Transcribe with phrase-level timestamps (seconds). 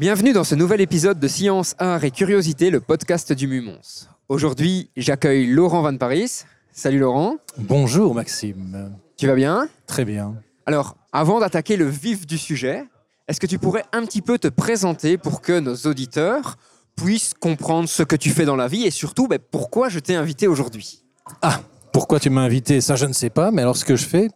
[0.00, 4.06] Bienvenue dans ce nouvel épisode de Science, Art et Curiosité, le podcast du Mumons.
[4.30, 6.44] Aujourd'hui, j'accueille Laurent Van Paris.
[6.72, 7.36] Salut Laurent.
[7.58, 8.96] Bonjour Maxime.
[9.18, 9.68] Tu vas bien?
[9.86, 10.36] Très bien.
[10.64, 12.86] Alors, avant d'attaquer le vif du sujet,
[13.28, 16.56] est-ce que tu pourrais un petit peu te présenter pour que nos auditeurs
[16.96, 20.14] puissent comprendre ce que tu fais dans la vie et surtout ben, pourquoi je t'ai
[20.16, 21.04] invité aujourd'hui?
[21.42, 21.60] Ah,
[21.92, 22.80] pourquoi tu m'as invité?
[22.80, 24.30] Ça, je ne sais pas, mais alors ce que je fais.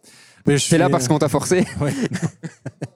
[0.45, 1.91] ben, je là parce qu'on t'a forcé Ouais.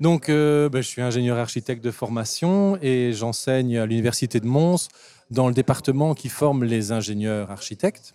[0.00, 4.88] Donc, euh, ben, je suis ingénieur architecte de formation et j'enseigne à l'Université de Mons
[5.30, 8.14] dans le département qui forme les ingénieurs architectes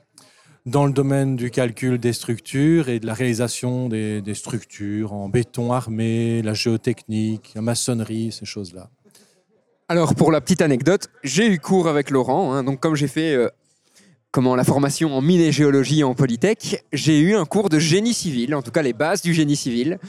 [0.66, 5.72] dans le domaine du calcul des structures et de la réalisation des, structures en béton
[5.72, 8.89] armé, la géotechnique, la maçonnerie, ces choses-là.
[9.88, 12.54] Alors, pour la petite anecdote, j'ai eu cours avec Laurent.
[12.54, 13.50] hein, donc, comme j'ai fait euh,
[14.32, 18.14] comment, la formation en mine et géologie en Polytech, j'ai eu un cours de génie
[18.14, 20.00] civil, en tout cas les bases du génie civil,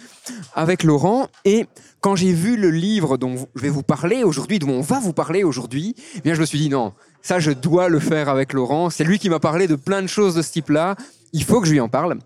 [0.54, 1.28] avec Laurent.
[1.44, 1.66] Et
[2.00, 5.12] quand j'ai vu le livre dont je vais vous parler aujourd'hui, dont on va vous
[5.12, 8.52] parler aujourd'hui, eh bien, je me suis dit non, ça, je dois le faire avec
[8.52, 8.90] Laurent.
[8.90, 10.96] C'est lui qui m'a parlé de plein de choses de ce type-là.
[11.32, 12.18] Il faut que je lui en parle.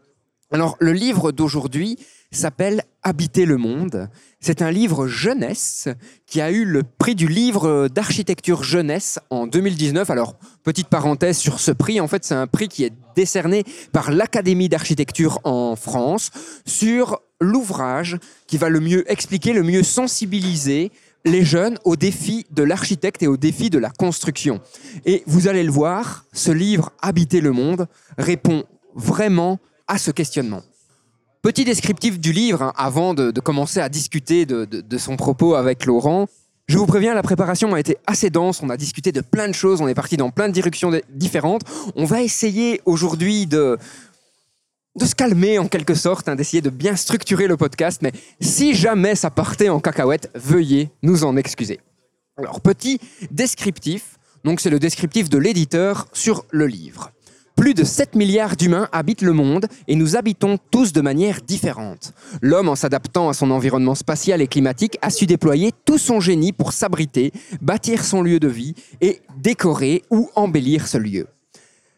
[0.50, 1.98] Alors, le livre d'aujourd'hui
[2.36, 4.08] s'appelle Habiter le monde.
[4.40, 5.88] C'est un livre jeunesse
[6.26, 10.08] qui a eu le prix du livre d'architecture jeunesse en 2019.
[10.10, 14.10] Alors, petite parenthèse sur ce prix, en fait, c'est un prix qui est décerné par
[14.10, 16.30] l'Académie d'architecture en France
[16.66, 20.90] sur l'ouvrage qui va le mieux expliquer, le mieux sensibiliser
[21.24, 24.60] les jeunes aux défis de l'architecte et aux défis de la construction.
[25.04, 27.86] Et vous allez le voir, ce livre Habiter le monde
[28.18, 30.62] répond vraiment à ce questionnement.
[31.44, 36.26] Petit descriptif du livre, hein, avant de, commencer à discuter de, son propos avec Laurent.
[36.68, 39.52] Je vous préviens, la préparation a été assez dense, on a discuté de plein de
[39.52, 41.60] choses, on est parti dans plein de directions différentes.
[41.96, 43.76] On va essayer aujourd'hui de,
[44.98, 48.74] de se calmer en quelque sorte, hein, d'essayer de bien structurer le podcast, mais si
[48.74, 51.78] jamais ça partait en cacahuète, veuillez nous en excuser.
[52.38, 53.00] Alors, petit
[53.30, 57.10] descriptif, donc c'est le descriptif de l'éditeur sur le livre.
[57.64, 62.12] Plus de 7 milliards d'humains habitent le monde et nous habitons tous de manière différente.
[62.42, 66.52] L'homme, en s'adaptant à son environnement spatial et climatique, a su déployer tout son génie
[66.52, 67.32] pour s'abriter,
[67.62, 71.26] bâtir son lieu de vie et décorer ou embellir ce lieu.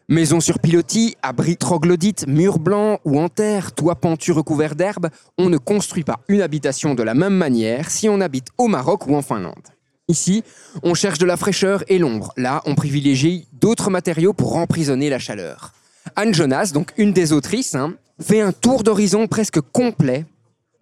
[0.07, 5.49] Maisons sur pilotis, abris troglodytes, murs blancs ou en terre, toits pentus recouverts d'herbe, on
[5.49, 9.17] ne construit pas une habitation de la même manière si on habite au Maroc ou
[9.17, 9.76] en Finlande.
[10.09, 10.45] Ici,
[10.83, 12.31] on cherche de la fraîcheur et l'ombre.
[12.37, 15.73] Là, on privilégie d'autres matériaux pour emprisonner la chaleur.
[16.15, 20.25] Anne Jonas, donc une des autrices, hein, fait un tour d'horizon presque complet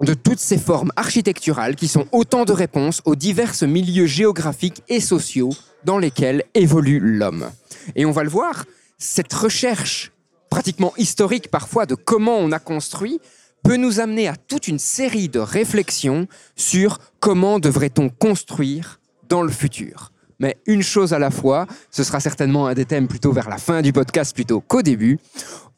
[0.01, 4.99] de toutes ces formes architecturales qui sont autant de réponses aux divers milieux géographiques et
[4.99, 5.51] sociaux
[5.85, 7.49] dans lesquels évolue l'homme.
[7.95, 8.65] Et on va le voir,
[8.99, 10.11] cette recherche
[10.51, 13.19] pratiquement historique parfois de comment on a construit
[13.63, 18.99] peut nous amener à toute une série de réflexions sur comment devrait-on construire
[19.29, 20.11] dans le futur.
[20.39, 23.57] Mais une chose à la fois, ce sera certainement un des thèmes plutôt vers la
[23.57, 25.17] fin du podcast plutôt qu'au début.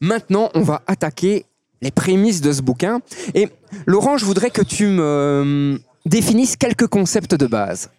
[0.01, 1.45] Maintenant, on va attaquer
[1.81, 2.99] les prémices de ce bouquin.
[3.35, 3.49] Et
[3.85, 7.91] Laurent, je voudrais que tu me euh, définisses quelques concepts de base.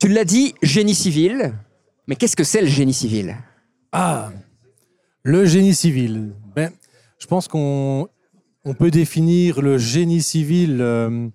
[0.00, 1.52] Tu l'as dit, génie civil.
[2.06, 3.36] Mais qu'est-ce que c'est le génie civil?
[3.92, 4.30] Ah,
[5.22, 6.32] le génie civil.
[6.54, 6.70] Ben,
[7.18, 8.08] je pense qu'on
[8.64, 11.28] on peut définir le génie civil euh,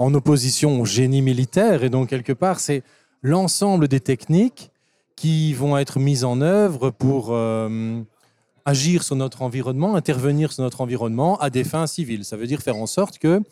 [0.00, 1.84] en opposition au génie militaire.
[1.84, 2.82] Et donc, quelque part, c'est
[3.22, 4.72] l'ensemble des techniques
[5.14, 8.00] qui vont être mises en œuvre pour euh,
[8.64, 12.24] agir sur notre environnement, intervenir sur notre environnement à des fins civiles.
[12.24, 13.42] Ça veut dire faire en sorte que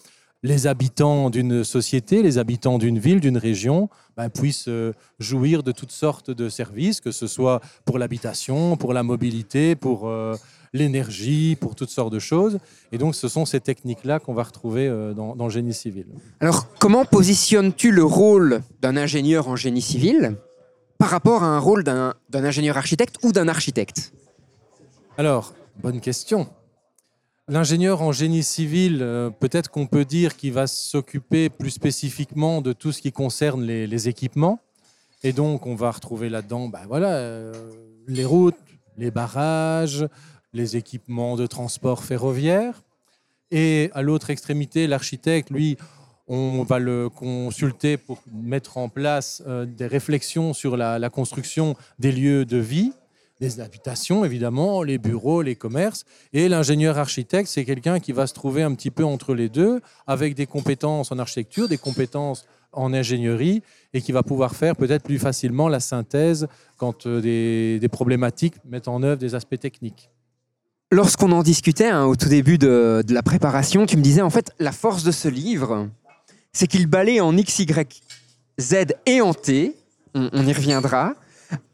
[0.42, 5.72] les habitants d'une société, les habitants d'une ville, d'une région, ben, puissent euh, jouir de
[5.72, 10.34] toutes sortes de services, que ce soit pour l'habitation, pour la mobilité, pour euh,
[10.72, 12.59] l'énergie, pour toutes sortes de choses.
[12.92, 16.06] Et donc, ce sont ces techniques-là qu'on va retrouver euh, dans, dans le génie civil.
[16.41, 20.36] Alors, comment positionnes-tu le rôle d'un ingénieur en génie civil
[20.98, 24.12] par rapport à un rôle d'un ingénieur architecte ou d'un architecte?
[25.16, 26.48] Alors, bonne question.
[27.50, 32.74] L'ingénieur en génie civil, euh, peut-être qu'on peut dire qu'il va s'occuper plus spécifiquement de
[32.74, 34.60] tout ce qui concerne les, les équipements.
[35.22, 37.53] Et donc, on va retrouver là-dedans ben voilà, euh,
[38.06, 38.54] les routes,
[38.98, 40.06] les barrages,
[40.59, 42.83] les équipements de transport ferroviaire.
[43.51, 45.78] Et à l'autre extrémité, l'architecte, lui,
[46.31, 52.13] On va le consulter pour mettre en place euh, des réflexions sur la, construction des
[52.13, 52.93] lieux de vie,
[53.41, 56.05] des habitations évidemment, les bureaux, les commerces.
[56.34, 59.81] Et l'ingénieur architecte, c'est quelqu'un qui va se trouver un petit peu entre les deux,
[60.07, 63.63] avec des compétences en architecture, des compétences en ingénierie,
[63.95, 66.47] et qui va pouvoir faire peut-être plus facilement la synthèse
[66.77, 67.22] quand euh,
[67.81, 70.10] des problématiques mettent en œuvre des aspects techniques.
[70.90, 74.52] Lorsqu'on en discutait hein, au tout début de, la préparation, tu me disais en fait
[74.58, 75.88] la force de ce livre,
[76.52, 78.02] c'est qu'il balaye en X, Y,
[78.58, 78.74] Z
[79.04, 79.76] et en T,
[80.14, 81.12] on, y reviendra,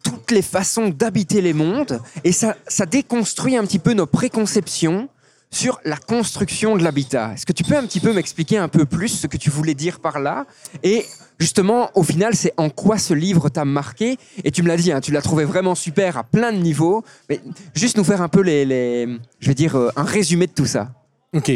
[0.03, 5.09] toutes les façons d'habiter les mondes et ça déconstruit un petit peu nos préconceptions
[5.55, 7.33] sur la construction de l'habitat.
[7.35, 9.75] Est-ce que tu peux un petit peu m'expliquer un peu plus ce que tu voulais
[9.75, 10.47] dire par là
[10.83, 11.07] Et
[11.39, 14.91] justement, au final, c'est en quoi ce livre t'a marqué Et tu me l'as dit,
[14.91, 17.05] hein, tu l'as trouvé vraiment super à plein de niveaux.
[17.29, 17.41] Mais
[17.75, 19.07] juste nous faire un peu les,
[19.39, 20.93] je vais dire, euh, un résumé de tout ça.
[21.33, 21.53] Ok.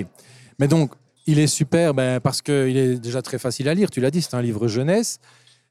[0.61, 0.93] Mais donc,
[1.27, 3.91] il est super ben, parce qu'il est déjà très facile à lire.
[3.91, 5.19] Tu l'as dit, c'est un livre jeunesse.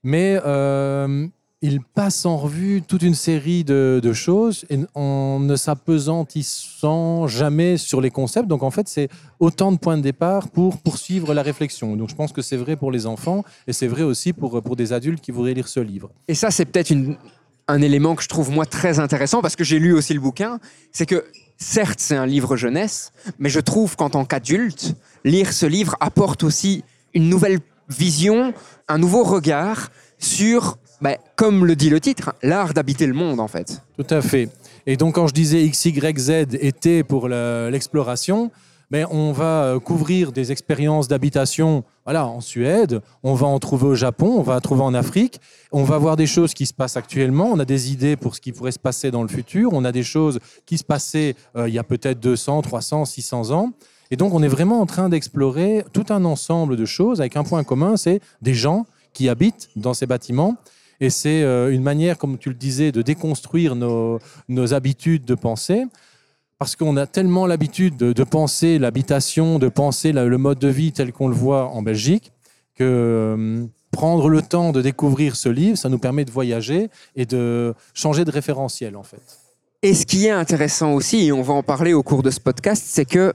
[0.04, 1.28] Mais euh,
[1.62, 8.00] il passe en revue toute une série de, choses et en ne s'apesantissant jamais sur
[8.00, 8.48] les concepts.
[8.48, 9.10] Donc, en fait, c'est
[9.40, 11.96] autant de points de départ pour poursuivre la réflexion.
[11.96, 14.76] Donc, je pense que c'est vrai pour les enfants et c'est vrai aussi pour, pour
[14.76, 16.12] des adultes qui voudraient lire ce livre.
[16.28, 16.94] Et ça, c'est peut-être
[17.68, 20.60] un élément que je trouve moi très intéressant parce que j'ai lu aussi le bouquin.
[20.92, 21.26] C'est que
[21.58, 24.94] certes, c'est un livre jeunesse, mais je trouve qu'en tant qu'adulte,
[25.24, 26.84] lire ce livre apporte aussi
[27.14, 27.60] une nouvelle
[27.90, 28.54] vision,
[28.88, 29.90] un nouveau regard
[30.20, 33.82] sur, ben, comme le dit le titre, l'art d'habiter le monde en fait.
[33.98, 34.50] Tout à fait.
[34.86, 38.52] Et donc, quand je disais X, Y, pour le- l'exploration,
[38.90, 43.86] ben, on va euh, couvrir des expériences d'habitation voilà, en Suède, on va en trouver
[43.88, 45.42] au Japon, on va en trouver en Afrique,
[45.74, 48.40] on va voir des choses qui se passent actuellement, on a des idées pour ce
[48.40, 51.68] qui pourrait se passer dans le futur, on a des choses qui se passaient euh,
[51.68, 53.74] il y a peut-être 200, 300, 600 ans.
[54.10, 57.44] Et donc, on est vraiment en train d'explorer tout un ensemble de choses avec un
[57.44, 60.56] point commun, c'est des gens qui habitent dans ces bâtiments.
[61.00, 64.20] Et c'est euh, une manière, comme tu le disais, de déconstruire nos,
[64.74, 65.86] habitudes de pensée.
[66.60, 71.14] Parce qu'on a tellement l'habitude de, penser l'habitation, de penser le mode de vie tel
[71.14, 72.32] qu'on le voit en Belgique,
[72.74, 77.28] que euh, prendre le temps de découvrir ce livre, ça nous permet de voyager et
[77.28, 79.22] de changer de référentiel, en fait.
[79.84, 82.40] Et ce qui est intéressant aussi, et on va en parler au cours de ce
[82.40, 83.34] podcast, c'est que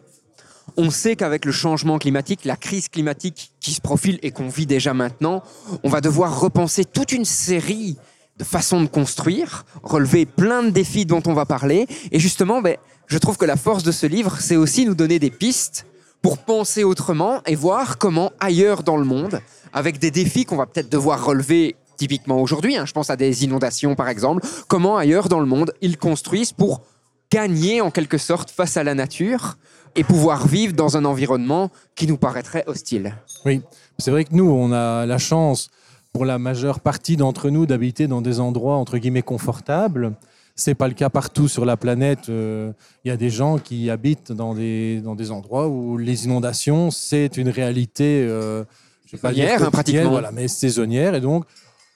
[0.76, 4.66] on sait qu'avec le changement climatique, la crise climatique qui se profile et qu'on vit
[4.66, 5.42] déjà maintenant,
[5.82, 7.96] on va devoir repenser toute une série
[8.38, 11.86] de façons de construire, relever plein de défis dont on va parler.
[12.10, 12.76] Et justement, ben,
[13.06, 15.86] je trouve que la force de ce livre, c'est aussi nous donner des pistes
[16.22, 19.40] pour penser autrement et voir comment ailleurs dans le monde,
[19.72, 23.44] avec des défis qu'on va peut-être devoir relever typiquement aujourd'hui, hein, je pense à des
[23.44, 26.82] inondations par exemple, comment ailleurs dans le monde ils construisent pour
[27.30, 29.56] gagner en quelque sorte face à la nature
[29.94, 33.14] et pouvoir vivre dans un environnement qui nous paraîtrait hostile.
[33.44, 33.62] Oui,
[33.98, 35.70] c'est vrai que nous, on a la chance,
[36.12, 40.12] pour la majeure partie d'entre nous, d'habiter dans des endroits entre guillemets confortables.
[40.54, 42.28] C'est pas le cas partout sur la planète.
[42.28, 42.72] Euh,
[43.04, 46.90] Il y a des gens qui habitent dans des, dans des endroits où les inondations,
[46.90, 48.22] c'est une réalité.
[48.28, 48.64] euh,
[49.06, 50.10] je pas Saisonnière, hein, pratiquement.
[50.10, 51.14] Voilà, mais saisonnière.
[51.14, 51.44] Et donc,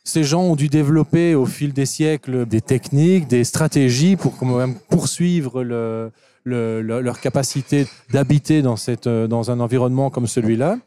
[0.04, 4.46] ces gens ont dû développer au fil des siècles des techniques, des stratégies pour quand
[4.46, 6.10] même poursuivre le,
[6.46, 8.76] le- le- leur capacité d'habiter dans,
[9.06, 10.78] euh, dans un environnement comme celui-là.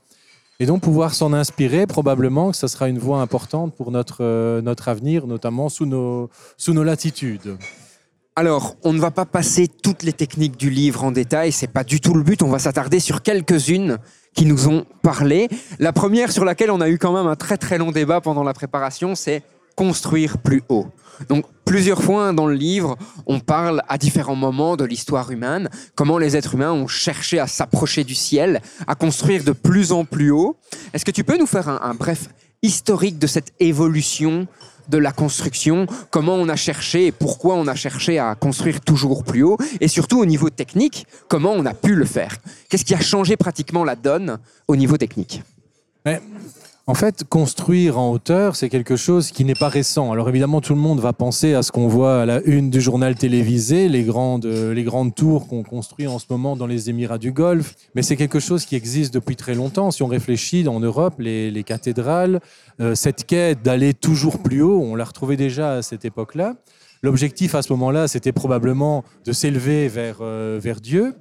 [0.61, 4.61] Et donc pouvoir s'en inspirer, probablement que ça sera une voie importante pour notre, euh,
[4.61, 7.57] notre avenir, notamment sous nos, sous nos latitudes.
[8.35, 11.83] Alors, on ne va pas passer toutes les techniques du livre en détail, c'est pas
[11.83, 13.97] du tout le but, on va s'attarder sur quelques-unes
[14.33, 15.49] qui nous ont parlé.
[15.79, 18.43] La première sur laquelle on a eu quand même un très très long débat pendant
[18.43, 19.43] la préparation, c'est
[19.75, 20.87] construire plus haut.
[21.27, 26.17] Donc plusieurs fois dans le livre, on parle à différents moments de l'histoire humaine, comment
[26.17, 30.31] les êtres humains ont cherché à s'approcher du ciel, à construire de plus en plus
[30.31, 30.55] haut.
[30.93, 32.29] Est-ce que tu peux nous faire un, bref
[32.61, 34.47] historique de cette évolution
[34.89, 39.23] de la construction, comment on a cherché et pourquoi on a cherché à construire toujours
[39.23, 42.37] plus haut, et surtout au niveau technique, comment on a pu le faire?
[42.69, 45.43] Qu'est-ce qui a changé pratiquement la donne au niveau technique?
[46.89, 50.11] En fait, construire en hauteur, c'est quelque chose qui n'est pas récent.
[50.11, 52.81] Alors évidemment, tout le monde va penser à ce qu'on voit à la une du
[52.81, 56.89] journal télévisé, les grandes, euh, les grandes tours qu'on construit en ce moment dans les
[56.89, 57.75] Émirats du Golfe.
[57.93, 59.91] Mais c'est quelque chose qui existe depuis très longtemps.
[59.91, 62.39] Si on réfléchit en Europe, les, les cathédrales,
[62.81, 66.55] euh, cette quête d'aller toujours plus haut, on l'a retrouvé déjà à cette époque-là.
[67.03, 71.13] L'objectif à ce moment-là, c'était probablement de s'élever vers, euh, vers Dieu.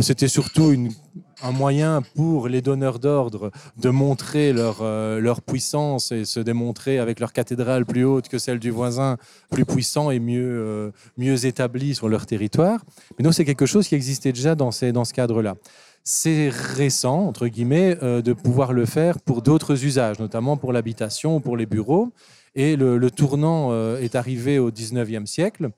[0.00, 0.90] C'était surtout une,
[1.42, 6.98] un moyen pour les donneurs d'ordre de montrer leur, euh, leur puissance et se démontrer
[6.98, 9.16] avec leur cathédrale plus haute que celle du voisin,
[9.50, 12.84] plus puissant et mieux, euh, mieux établi sur leur territoire.
[13.18, 15.56] Mais non, c'est quelque chose qui existait déjà dans, ces, dans ce cadre-là.
[16.04, 21.36] c'est récent, entre guillemets, euh, de pouvoir le faire pour d'autres usages, notamment pour l'habitation
[21.36, 22.12] ou pour les bureaux.
[22.54, 25.70] Et le, tournant est arrivé au 19e siècle,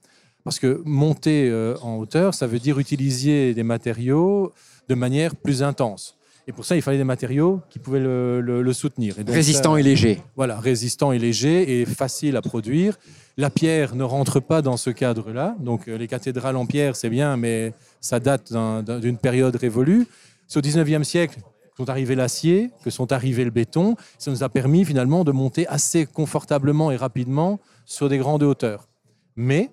[0.43, 1.49] parce que monter
[1.81, 4.51] en hauteur, ça veut dire utiliser des matériaux
[4.89, 6.17] de manière plus intense.
[6.47, 9.17] Et pour ça, il fallait des matériaux qui pouvaient le, le- le soutenir.
[9.17, 10.21] Et donc Résistant ça- et léger.
[10.35, 12.97] voilà, résistant et léger et facile à produire.
[13.35, 15.55] La pierre ne rentre pas dans ce cadre-là.
[15.59, 19.55] Donc euh, les cathédrales en pierre, c'est bien, mais ça date d'un- d'un- d'une période
[19.55, 20.05] révolue.
[20.47, 23.95] C'est au 19e siècle que sont arrivés l'acier, que sont arrivés le béton.
[24.19, 28.87] Ça nous a permis finalement de monter assez confortablement et rapidement sur des grandes hauteurs.
[29.35, 29.71] Mais,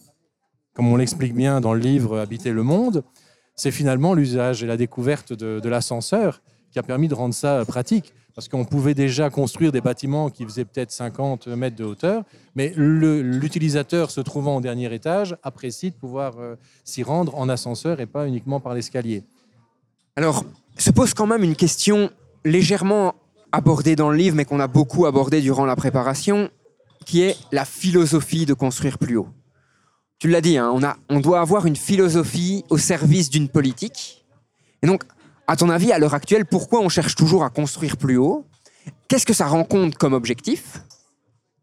[0.73, 3.05] comme on l'explique bien dans le livre Habiter le monde,
[3.55, 8.13] c'est finalement l'usage et la découverte de, l'ascenseur qui a permis de rendre ça pratique.
[8.35, 12.73] Parce qu'on pouvait déjà construire des bâtiments qui faisaient peut-être 50 mètres de hauteur, mais
[12.75, 18.07] l'utilisateur se trouvant au dernier étage apprécie de pouvoir euh, s'y rendre en ascenseur et
[18.07, 19.23] pas uniquement par l'escalier.
[20.17, 20.47] Alors,
[20.79, 22.11] se pose quand même une question
[22.47, 23.15] légèrement
[23.53, 26.51] abordée dans le livre, mais qu'on a beaucoup abordée durant la préparation,
[27.05, 29.29] qui est la philosophie de construire plus haut.
[30.23, 34.25] Tu l'as dit, hein, on, a, on doit avoir une philosophie au service d'une politique.
[34.81, 35.03] Et donc,
[35.49, 38.47] à ton avis, à l'heure actuelle, pourquoi on cherche toujours à construire plus haut?
[39.09, 40.81] Qu'est-ce que ça rencontre comme objectif?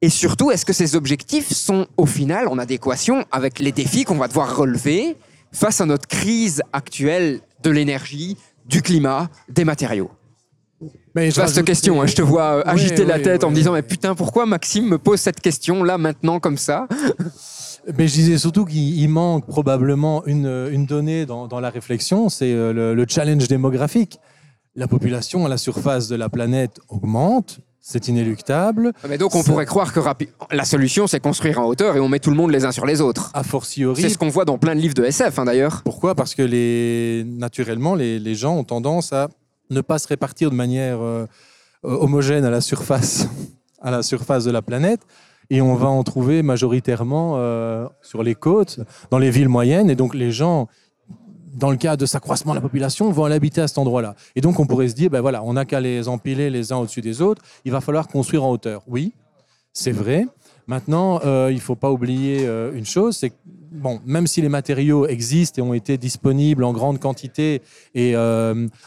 [0.01, 4.17] Et surtout, est-ce que ces objectifs sont au final en adéquation avec les défis qu'on
[4.17, 5.15] va devoir relever
[5.53, 8.35] face à notre crise actuelle de l'énergie,
[8.65, 10.11] du climat, des matériaux?
[11.15, 13.51] Mais je Vaste question, hein, je te vois euh, Ouais, agiter la ouais, tête en
[13.51, 16.87] me disant mais putain pourquoi Maxime me pose cette question là maintenant comme ça?
[17.97, 22.29] Mais je disais surtout qu'il il manque probablement une, une donnée dans, dans la réflexion,
[22.29, 24.19] c'est euh, le, le challenge démographique.
[24.75, 28.91] La population à la surface de la planète augmente, c'est inéluctable.
[29.07, 32.07] Mais donc on pourrait croire que rapi- la solution c'est construire en hauteur et on
[32.09, 33.31] met tout le monde les uns sur les autres.
[33.33, 35.81] A fortiori, C'est ce qu'on voit dans plein de livres de SF hein, d'ailleurs.
[35.83, 36.13] Pourquoi?
[36.15, 39.29] Parce que les, naturellement, les, les gens ont tendance à
[39.69, 41.25] ne pas se répartir de manière euh,
[41.83, 43.27] homogène à la surface,
[43.81, 45.01] à la surface de la planète.
[45.49, 48.79] Et on va en trouver majoritairement euh, sur les côtes,
[49.09, 49.89] dans les villes moyennes.
[49.89, 50.67] Et donc les gens,
[51.55, 54.15] dans le cas de s'accroissement de la population, vont aller habiter à cet endroit-là.
[54.35, 56.77] Et donc on pourrait se dire, ben voilà, on n'a qu'à les empiler les uns
[56.77, 57.41] au-dessus des autres.
[57.65, 58.83] Il va falloir construire en hauteur.
[58.87, 59.13] Oui,
[59.73, 60.27] c'est vrai.
[60.67, 63.35] Maintenant, euh, il ne faut pas oublier euh, une chose, c'est que
[63.71, 67.63] bon, même si les matériaux existent et ont été disponibles en grande quantité
[67.95, 68.13] et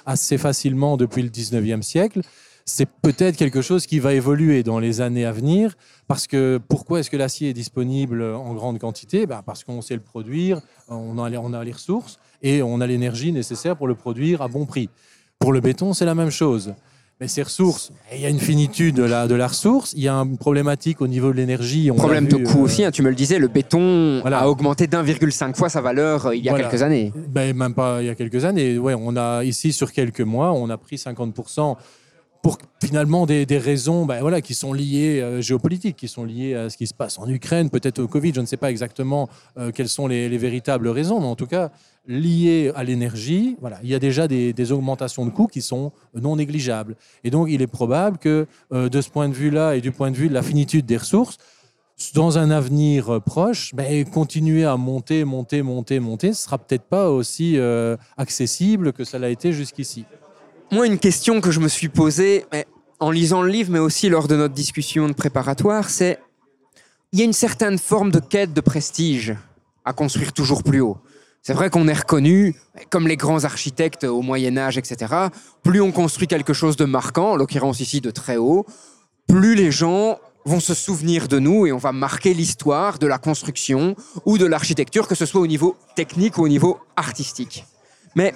[0.07, 2.21] assez facilement depuis le 19e siècle,
[2.65, 5.75] c'est peut-être quelque chose qui va évoluer dans les années à venir.
[6.09, 9.27] Parce que pourquoi est-ce que l'acier est disponible en grande quantité?
[9.27, 12.81] Ben, Parce qu'on sait le produire, on a, les- on a les ressources et on
[12.81, 14.89] a l'énergie nécessaire pour le produire à bon prix.
[15.39, 16.75] Pour le béton, c'est la même chose.
[17.21, 20.09] Mais ces ressources, il y a une finitude de la, de la ressource, il y
[20.09, 21.89] a une problématique au niveau de l'énergie.
[21.93, 24.41] Problème de coût euh, aussi, hein, tu me le disais, le béton Voilà.
[24.41, 26.69] a augmenté d'1,5 fois sa valeur euh, il y a Voilà.
[26.69, 27.13] quelques années.
[27.29, 28.77] Ben, même pas il y a quelques années.
[28.77, 31.77] Ouais, on a ici sur quelques mois, on a pris 50%
[32.43, 36.69] pour finalement des, raisons ben, voilà, qui sont liées euh, géopolitiques, qui sont liées à
[36.69, 38.35] ce qui se passe en Ukraine, peut-être au Covid.
[38.35, 41.47] Je ne sais pas exactement euh, quelles sont les, les véritables raisons, mais en tout
[41.47, 41.71] cas
[42.07, 43.57] liées à l'énergie.
[43.61, 46.97] Voilà, il y a déjà des, augmentations de coûts qui sont non négligeables.
[47.25, 50.11] Et donc, il est probable que euh, de ce point de vue-là et du point
[50.11, 51.39] de vue de la finitude des ressources,
[52.15, 56.85] dans un avenir euh, proche, ben, continuer à monter, monter, monter, monter, ce sera peut-être
[56.85, 57.59] pas aussi
[58.17, 60.05] accessible que ça l'a été jusqu'ici.
[60.73, 62.47] Moi, une question que je me suis posée
[62.99, 66.19] en lisant le livre, mais aussi lors de notre discussion de préparatoire, c'est
[67.13, 69.37] il y a une certaine forme de quête de prestige
[69.85, 70.97] à construire toujours plus haut.
[71.43, 72.57] C'est vrai qu'on est reconnu
[72.89, 75.15] comme les grands architectes au Moyen Âge, etc.
[75.63, 78.65] Plus on construit quelque chose de marquant, en l'occurrence ici de très haut,
[79.29, 83.19] plus les gens vont se souvenir de nous et on va marquer l'histoire de la
[83.19, 87.67] construction ou de l'architecture, que ce soit au niveau technique ou au niveau artistique.
[88.15, 88.33] Mais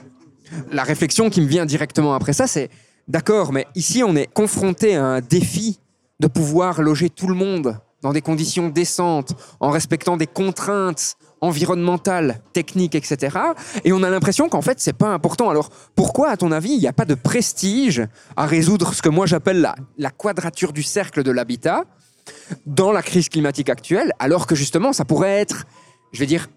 [0.70, 2.70] la réflexion qui me vient directement après ça, c'est
[3.08, 5.78] d'accord, mais ici on est confronté à un défi
[6.20, 12.40] de pouvoir loger tout le monde dans des conditions décentes, en respectant des contraintes environnementales,
[12.52, 13.36] techniques, etc.
[13.84, 15.50] Et on a l'impression qu'en fait c'est pas important.
[15.50, 19.08] Alors pourquoi, à ton avis, il n'y a pas de prestige à résoudre ce que
[19.08, 21.84] moi j'appelle la, quadrature du cercle de l'habitat
[22.64, 25.66] dans la crise climatique actuelle, alors que justement ça pourrait être,
[26.12, 26.48] je vais dire,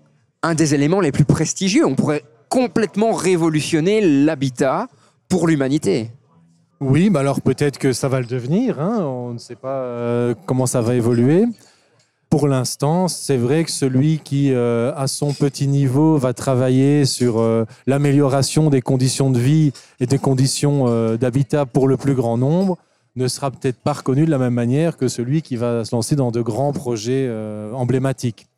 [0.42, 1.86] un des éléments les plus prestigieux.
[1.86, 4.88] On pourrait complètement révolutionner l'habitat
[5.30, 6.12] pour l'humanité.
[6.82, 8.80] Oui, mais alors peut-être que ça va le devenir.
[8.80, 11.46] hein, On ne sait pas euh, comment ça va évoluer.
[12.30, 17.40] Pour l'instant, c'est vrai que celui qui, euh, à son petit niveau, va travailler sur
[17.40, 22.78] euh, l'amélioration des conditions de vie et des conditions d'habitat pour le plus grand nombre,
[23.16, 26.16] ne sera peut-être pas reconnu de la même manière que celui qui va se lancer
[26.16, 27.30] dans de grands projets
[27.74, 28.49] emblématiques.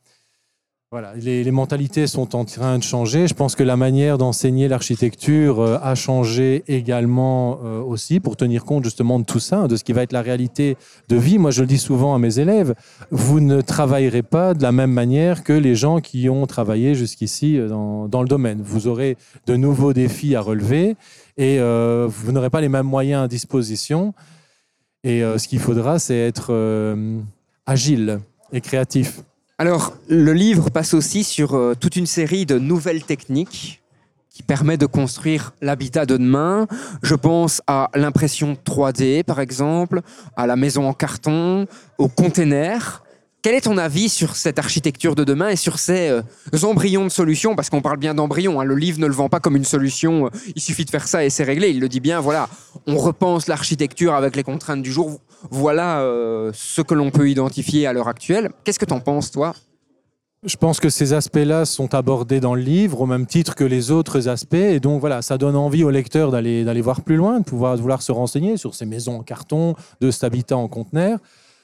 [0.94, 3.26] Voilà, les, mentalités sont en train de changer.
[3.26, 8.66] Je pense que la manière d'enseigner l'architecture euh, a changé également euh, aussi pour tenir
[8.66, 10.76] compte justement de tout ça, de ce qui va être la réalité
[11.08, 11.38] de vie.
[11.38, 12.76] Moi, je le dis souvent à mes élèves,
[13.10, 17.58] vous ne travaillerez pas de la même manière que les gens qui ont travaillé jusqu'ici
[17.58, 18.62] euh, dans, dans le domaine.
[18.62, 19.16] Vous aurez
[19.48, 20.98] de nouveaux défis à relever
[21.38, 24.14] et vous n'aurez pas les mêmes moyens à disposition.
[25.06, 26.54] Et ce qu'il faudra, c'est être
[27.66, 28.20] agile
[28.52, 29.22] et créatif.
[29.62, 33.84] Alors, le livre passe aussi sur euh, toute une série de nouvelles techniques
[34.32, 36.66] qui permettent de construire l'habitat de demain.
[37.04, 40.02] Je pense à l'impression 3D, par exemple,
[40.36, 41.68] à la maison en carton,
[42.00, 43.04] aux containers.
[43.44, 46.24] Quel est ton avis sur cette architecture de demain et sur ces euh,
[46.64, 47.56] embryons de solutions?
[47.56, 50.26] Parce qu'on parle bien d'embryons, hein, le livre ne le vend pas comme une solution,
[50.26, 51.70] euh, il suffit de faire ça et c'est réglé.
[51.70, 52.50] Il le dit bien, voilà,
[52.88, 55.20] on repense l'architecture avec les contraintes du jour.
[55.50, 58.52] Voilà euh, ce que l'on peut identifier à l'heure actuelle.
[58.64, 59.54] Qu'est-ce que tu en penses, toi?
[60.44, 63.92] Je pense que ces aspects-là sont abordés dans le livre au même titre que les
[63.92, 64.56] autres aspects.
[64.56, 68.02] Et donc voilà, ça donne envie au lecteur d'aller voir plus loin, de pouvoir vouloir
[68.02, 71.20] se renseigner sur ces maisons en carton, de cet habitat en conteneur.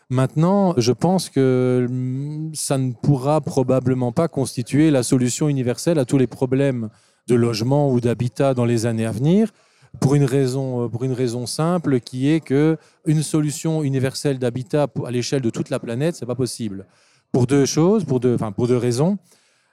[0.09, 6.05] Maintenant, je pense que hum, ça ne pourra probablement pas constituer la solution universelle à
[6.05, 6.89] tous les problèmes
[7.27, 9.51] de logement ou d'habitat dans les années à venir.
[9.99, 14.87] Pour une raison, euh, pour une raison simple, qui est que une solution universelle d'habitat
[15.05, 16.85] à l'échelle de toute la planète, c'est pas possible.
[17.31, 19.17] Pour deux choses, pour deux, enfin pour deux raisons.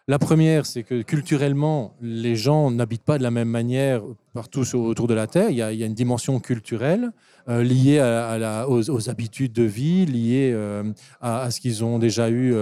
[0.06, 4.02] La première, c'est que culturellement, les gens n'habitent pas de la même manière
[4.34, 5.48] partout autour de la Terre.
[5.48, 7.10] Il y a, une dimension culturelle
[7.48, 8.00] euh, liée
[8.68, 10.84] aux, habitudes de vie, liée euh,
[11.22, 12.54] à, ce qu'ils ont déjà eu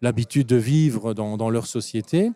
[0.00, 2.32] l'habitude de vivre dans leur société.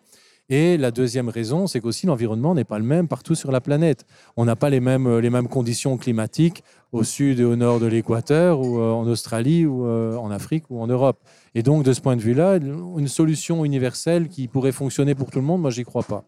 [0.49, 4.05] Et la deuxième raison, c'est qu'aussi l'environnement n'est pas le même partout sur la planète.
[4.37, 6.63] On n'a pas les mêmes, les mêmes conditions climatiques
[6.93, 10.63] au sud et au nord de l'équateur, ou euh, en Australie, ou euh, en Afrique,
[10.69, 11.19] ou en Europe.
[11.53, 15.39] Et donc, de ce point de vue-là, une solution universelle qui pourrait fonctionner pour tout
[15.39, 16.23] le monde, moi, j'y crois pas.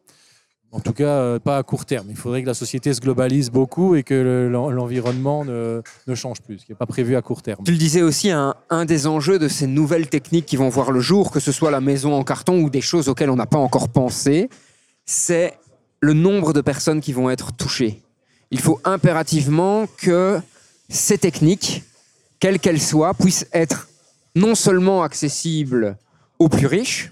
[0.71, 2.07] En tout cas, euh, pas à court terme.
[2.11, 6.15] Il faudrait que la société se globalise beaucoup et que le- l'en- l'environnement ne, ne
[6.15, 7.63] change plus, ce qui n'est pas prévu à court terme.
[7.65, 10.91] Tu le disais aussi, un, un des enjeux de ces nouvelles techniques qui vont voir
[10.91, 13.47] le jour, que ce soit la maison en carton ou des choses auxquelles on n'a
[13.47, 14.47] pas encore pensé,
[15.05, 15.57] c'est
[16.01, 18.03] le nombre de personnes qui vont être touchées.
[18.51, 20.39] Il faut impérativement que
[20.87, 21.83] ces techniques,
[22.39, 23.89] quelles qu'elles soient, puissent être
[24.35, 25.97] non seulement accessibles
[26.37, 27.11] aux plus riches,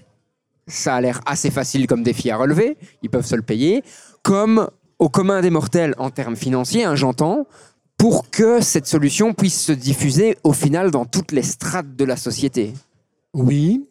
[0.68, 3.82] ça a l'air assez facile comme défi à relever, ils peuvent se le payer,
[4.22, 7.46] comme au commun des mortels en termes financiers, hein, j'entends,
[7.96, 12.16] pour que cette solution puisse se diffuser au final dans toutes les strates de la
[12.16, 12.72] société.
[13.34, 13.86] Oui,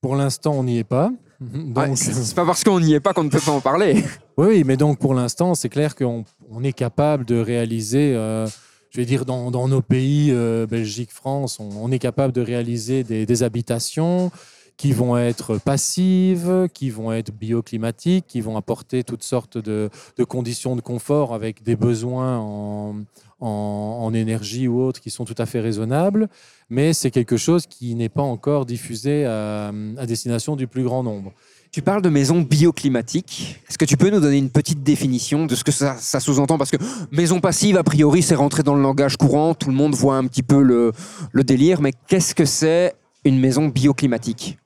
[0.00, 1.10] pour l'instant, on n'y est pas.
[1.40, 4.04] Donc, Ouais, c'est pas parce qu'on n'y est pas qu'on ne peut pas en parler.
[4.38, 8.46] Oui, oui, mais donc pour l'instant, c'est clair qu'on on est capable de réaliser, euh,
[8.90, 12.40] je vais dire, dans, dans nos pays, euh, Belgique, France, on, on est capable de
[12.40, 14.30] réaliser des, des habitations
[14.76, 19.90] qui vont être passives, qui vont être bioclimatiques, qui vont apporter toutes sortes de,
[20.28, 22.38] conditions de confort avec des besoins
[23.40, 26.28] en, énergie ou autres qui sont tout à fait raisonnables.
[26.68, 29.72] Mais c'est quelque chose qui n'est pas encore diffusé à,
[30.06, 31.32] destination du plus grand nombre.
[31.70, 33.60] Tu parles de maisons bioclimatiques.
[33.66, 36.58] Est-ce que tu peux nous donner une petite définition de ce que ça, sous-entend?
[36.58, 36.76] Parce que
[37.10, 39.54] maison passive, a priori, c'est rentré dans le langage courant.
[39.54, 41.80] Tout le monde voit un petit peu le délire.
[41.80, 44.58] Mais qu'est-ce que c'est une maison bioclimatique?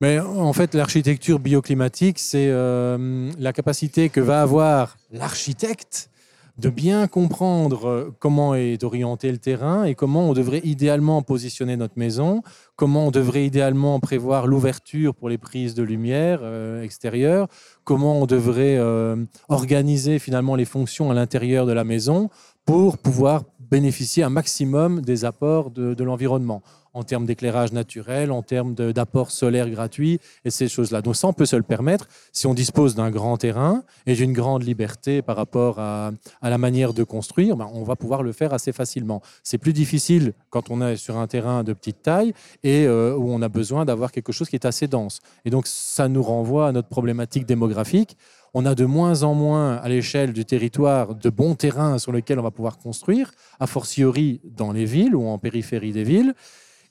[0.00, 6.10] Mais en fait, l'architecture bioclimatique, c'est euh, la capacité que va avoir l'architecte
[6.58, 11.76] de bien comprendre euh, comment est orienté le terrain et comment on devrait idéalement positionner
[11.76, 12.42] notre maison,
[12.76, 17.48] comment on devrait idéalement prévoir l'ouverture pour les prises de lumière euh, extérieures,
[17.84, 19.16] comment on devrait euh,
[19.48, 22.30] organiser finalement les fonctions à l'intérieur de la maison
[22.64, 26.62] pour pouvoir bénéficier un maximum des apports de, l'environnement
[26.94, 31.02] en termes d'éclairage naturel, en termes de- d'apport solaire gratuit et ces choses-là.
[31.02, 34.32] Donc ça, on peut se le permettre si on dispose d'un grand terrain et d'une
[34.32, 38.32] grande liberté par rapport à, à la manière de construire, ben, on va pouvoir le
[38.32, 39.20] faire assez facilement.
[39.42, 42.32] C'est plus difficile quand on est sur un terrain de petite taille
[42.64, 45.20] et euh, où on a besoin d'avoir quelque chose qui est assez dense.
[45.44, 48.16] Et donc ça nous renvoie à notre problématique démographique.
[48.54, 52.38] On a de moins en moins à l'échelle du territoire de bons terrains sur lesquels
[52.38, 56.34] on va pouvoir construire, a fortiori dans les villes ou en périphérie des villes.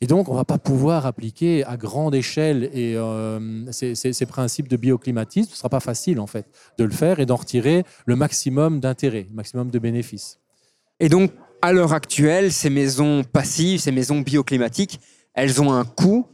[0.01, 4.67] Et donc, on ne va pas pouvoir appliquer à grande échelle et, euh, ces, principes
[4.67, 5.49] de bioclimatisme.
[5.49, 6.45] Ce ne sera pas facile, en fait,
[6.77, 10.39] de le faire et d'en retirer le maximum d'intérêt, le maximum de bénéfices.
[10.99, 14.99] Et donc, à l'heure actuelle, ces maisons passives, ces maisons bioclimatiques,
[15.33, 16.27] elles ont un coût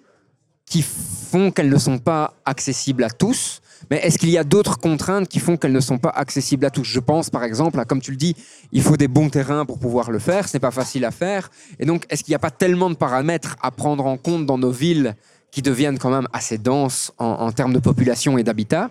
[0.65, 3.61] qui font qu'elles ne sont pas accessibles à tous.
[3.89, 6.69] Mais est-ce qu'il y a d'autres contraintes qui font qu'elles ne sont pas accessibles à
[6.69, 6.83] tous?
[6.83, 8.35] Je pense par exemple, comme tu le dis,
[8.71, 11.49] il faut des bons terrains pour pouvoir le faire, ce n'est pas facile à faire.
[11.79, 14.57] Et donc, est-ce qu'il n'y a pas tellement de paramètres à prendre en compte dans
[14.57, 15.15] nos villes
[15.51, 18.89] qui deviennent quand même assez denses en, termes de population et d'habitat,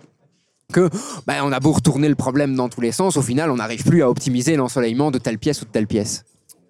[0.71, 0.89] que
[1.25, 3.83] ben, on a beau retourner le problème dans tous les sens, au final, on n'arrive
[3.83, 6.23] plus à optimiser l'ensoleillement de telle pièce ou de telle pièce.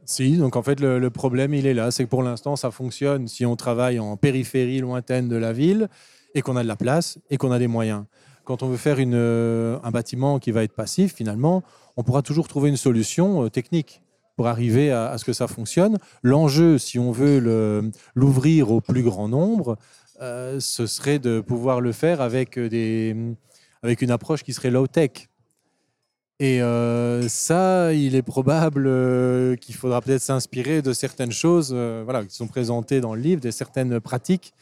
[0.06, 1.92] Si, donc en fait, le problème, il est là.
[1.92, 5.90] C'est que pour l'instant, ça fonctionne si on travaille en périphérie lointaine de la ville
[6.34, 8.06] et qu'on a de la place et qu'on a des moyens.
[8.44, 11.64] Quand on veut faire une, euh, un bâtiment qui va être passif, finalement,
[11.98, 14.02] on pourra toujours trouver une solution euh, technique
[14.36, 15.98] pour arriver à, ce que ça fonctionne.
[16.24, 19.78] L'enjeu, si on veut l'ouvrir au plus grand nombre,
[20.22, 23.16] euh, ce serait de pouvoir le faire avec, des,
[23.84, 25.28] avec une approche qui serait low-tech.
[26.40, 26.60] Et
[27.28, 28.86] ça, il est probable
[29.60, 33.52] qu'il faudra peut-être s'inspirer de certaines choses voilà, qui sont présentées dans le livre, de
[33.52, 34.54] certaines pratiques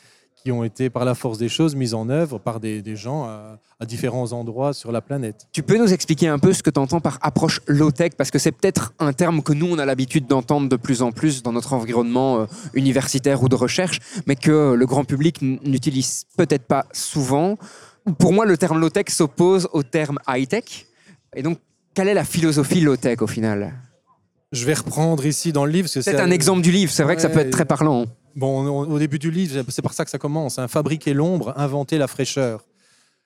[0.43, 3.25] qui ont été par la force des choses mises en œuvre par des, des gens
[3.25, 5.47] à, à différents endroits sur la planète.
[5.51, 8.13] Tu peux nous expliquer un peu ce que tu entends par approche low-tech?
[8.17, 11.11] Parce que c'est peut-être un terme que nous, on a l'habitude d'entendre de plus en
[11.11, 16.23] plus dans notre environnement euh, universitaire ou de recherche, mais que le grand public n'utilise
[16.37, 17.57] peut-être pas souvent.
[18.17, 20.87] Pour moi, le terme low-tech s'oppose au terme high-tech.
[21.35, 21.59] Et donc,
[21.93, 23.73] quelle est la philosophie low-tech au final?
[24.51, 25.87] Je vais reprendre ici dans le livre.
[25.87, 28.05] C'est un exemple du livre, c'est vrai que ça peut être très parlant.
[28.35, 30.59] Bon, on- au début du livre, c'est par ça que ça commence.
[30.59, 30.67] hein.
[30.67, 32.65] Fabriquer l'ombre, inventer la fraîcheur.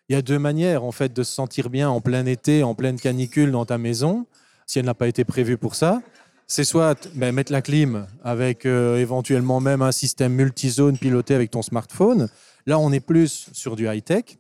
[0.10, 2.76] Il y a deux manières, en fait, de se sentir bien en plein été, en
[2.76, 4.26] pleine canicule dans ta maison,
[4.66, 6.02] si elle n'a pas été prévue pour ça.
[6.48, 11.52] C'est soit ben, mettre la clim avec euh, éventuellement même un système multizone piloté avec
[11.52, 12.28] ton smartphone.
[12.66, 14.38] Là, on est plus sur du high-tech.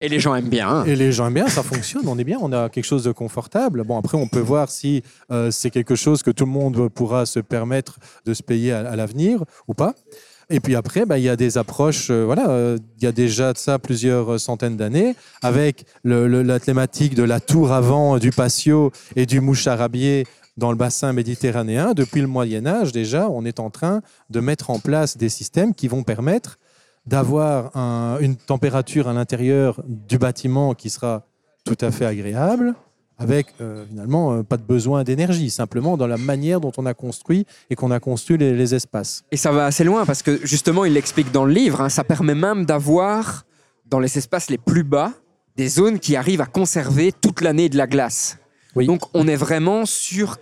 [0.00, 0.68] Et les gens aiment bien.
[0.68, 0.84] hein.
[0.84, 3.12] Et les gens aiment bien, ça fonctionne, on est bien, on a quelque chose de
[3.12, 3.84] confortable.
[3.84, 7.26] Bon, après, on peut voir si euh, c'est quelque chose que tout le monde pourra
[7.26, 9.94] se permettre de se payer à, l'avenir ou pas.
[10.50, 13.12] Et puis après, bah, il y a des approches, euh, voilà, euh, il y a
[13.12, 18.92] déjà de ça plusieurs centaines d'années, avec la thématique de la tour avant du patio
[19.16, 20.26] et du moucharabier
[20.56, 21.94] dans le bassin méditerranéen.
[21.94, 25.74] Depuis le Moyen Âge, déjà, on est en train de mettre en place des systèmes
[25.74, 26.58] qui vont permettre
[27.06, 31.26] d'avoir un- une température à l'intérieur du bâtiment qui sera
[31.64, 32.74] tout à fait agréable,
[33.18, 36.94] avec euh, finalement euh, pas de besoin d'énergie, simplement dans la manière dont on a
[36.94, 39.22] construit et qu'on a construit les, les espaces.
[39.30, 42.04] Et ça va assez loin parce que justement, il l'explique dans le livre, hein, ça
[42.04, 43.44] permet même d'avoir
[43.86, 45.12] dans les espaces les plus bas
[45.56, 48.38] des zones qui arrivent à conserver toute l'année de la glace.
[48.74, 48.86] Oui.
[48.86, 50.38] Donc on est vraiment sur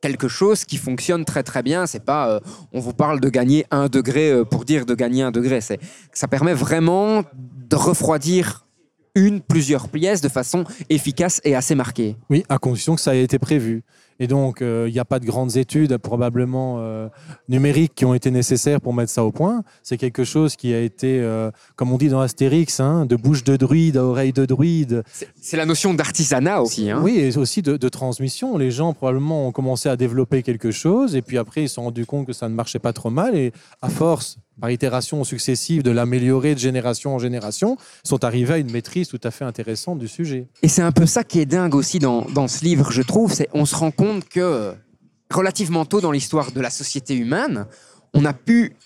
[0.00, 1.86] quelque chose qui fonctionne très très bien.
[1.86, 2.40] C'est pas, euh,
[2.72, 5.60] on vous parle de gagner un degré euh, pour dire de gagner un degré.
[5.60, 5.80] C'est,
[6.12, 8.66] ça permet vraiment de refroidir
[9.14, 12.16] une, plusieurs pièces de façon efficace et assez marquée.
[12.30, 13.82] Oui, à condition que ça ait été prévu.
[14.18, 17.08] Et donc, euh, il n'y a pas de grandes études probablement euh,
[17.48, 19.62] numériques qui ont été nécessaires pour mettre ça au point.
[19.82, 23.44] C'est quelque chose qui a été, euh, comme on dit dans Astérix, hein, de bouche
[23.44, 25.02] de druide à oreille de druide.
[25.12, 26.90] C'est, c'est la notion d'artisanat aussi.
[26.90, 27.00] hein.
[27.02, 28.56] Oui, et aussi de, de transmission.
[28.56, 31.84] Les gens probablement ont commencé à développer quelque chose et puis après ils se sont
[31.84, 33.52] rendus compte que ça ne marchait pas trop mal et
[33.82, 38.70] à force, par itération successive, de l'améliorer de génération en génération, sont arrivés à une
[38.70, 40.46] maîtrise tout à fait intéressante du sujet.
[40.62, 43.32] Et c'est un peu ça qui est dingue aussi dans, dans ce livre, je trouve.
[43.32, 44.74] C'est on se rend compte que
[45.30, 47.66] relativement tôt dans l'histoire de la société humaine,
[48.14, 48.76] on a pu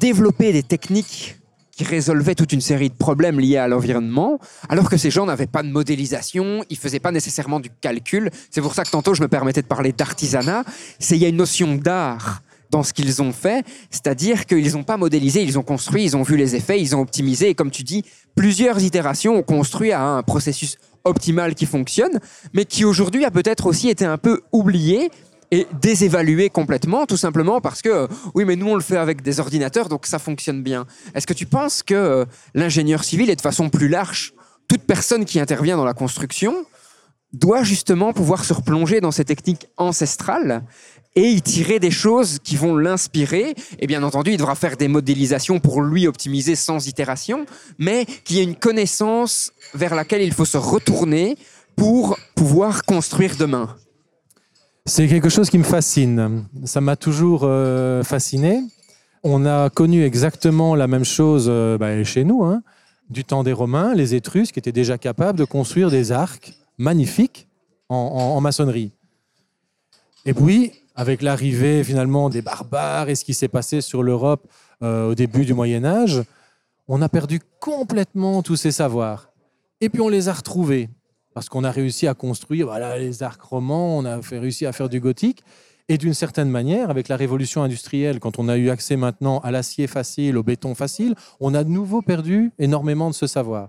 [0.00, 1.36] développer des techniques
[1.76, 5.48] qui résolvaient toute une série de problèmes liés à l'environnement, alors que ces gens n'avaient
[5.48, 8.30] pas de modélisation, ils faisaient pas nécessairement du calcul.
[8.50, 10.64] C'est pour ça que tantôt je me permettais de parler d'artisanat.
[11.00, 12.42] C'est il y a une notion d'art
[12.74, 16.24] dans ce qu'ils ont fait, c'est-à-dire qu'ils n'ont pas modélisé, ils ont construit, ils ont
[16.24, 18.02] vu les effets, ils ont optimisé, et comme tu dis,
[18.34, 22.18] plusieurs itérations ont construit à un processus optimal qui fonctionne,
[22.52, 25.12] mais qui aujourd'hui a peut-être aussi été un peu oublié
[25.52, 29.38] et désévalué complètement, tout simplement parce que, oui, mais nous on le fait avec des
[29.38, 30.84] ordinateurs, donc ça fonctionne bien.
[31.14, 34.34] Est-ce que tu penses que euh, l'ingénieur civil, et de façon plus large,
[34.66, 36.66] toute personne qui intervient dans la construction,
[37.34, 40.62] doit justement pouvoir se replonger dans ces techniques ancestrales
[41.16, 43.54] et y tirer des choses qui vont l'inspirer.
[43.78, 47.46] Et bien entendu, il devra faire des modélisations pour lui optimiser sans itération,
[47.78, 51.36] mais qu'il y ait une connaissance vers laquelle il faut se retourner
[51.76, 53.76] pour pouvoir construire demain.
[54.86, 56.44] C'est quelque chose qui me fascine.
[56.64, 58.62] Ça m'a toujours euh, fasciné.
[59.22, 62.62] On a connu exactement la même chose euh, bah, chez nous, hein,
[63.08, 67.46] du temps des Romains, les Étrusques étaient déjà capables de construire des arcs magnifiques
[67.88, 68.92] en, en- en maçonnerie.
[70.26, 74.46] Et puis, avec l'arrivée finalement des barbares et ce qui s'est passé sur l'Europe
[74.82, 76.22] euh, au début du Moyen Âge,
[76.88, 79.30] on a perdu complètement tous ces savoirs.
[79.80, 80.88] Et puis on les a retrouvés
[81.34, 84.88] parce qu'on a réussi à construire voilà, les arcs romans, on a réussi à faire
[84.88, 85.42] du gothique.
[85.88, 89.50] Et d'une certaine manière, avec la révolution industrielle, quand on a eu accès maintenant à
[89.50, 93.68] l'acier facile, au béton facile, on a de nouveau perdu énormément de ce savoir.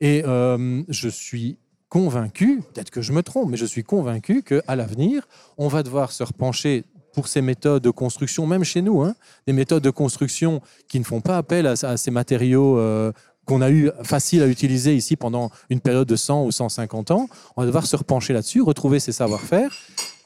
[0.00, 1.58] Et euh, je suis
[1.92, 5.28] convaincu, peut-être que je me trompe, mais je suis convaincu qu'à l'avenir,
[5.58, 9.14] on va devoir se repencher pour ces méthodes de construction, même chez nous, hein,
[9.46, 13.12] des méthodes de construction qui ne font pas appel à, ces matériaux euh,
[13.46, 17.28] qu'on a eu facile à utiliser ici pendant une période de 100 ou 150 ans.
[17.56, 19.70] On va devoir se repencher là-dessus, retrouver ces savoir-faire.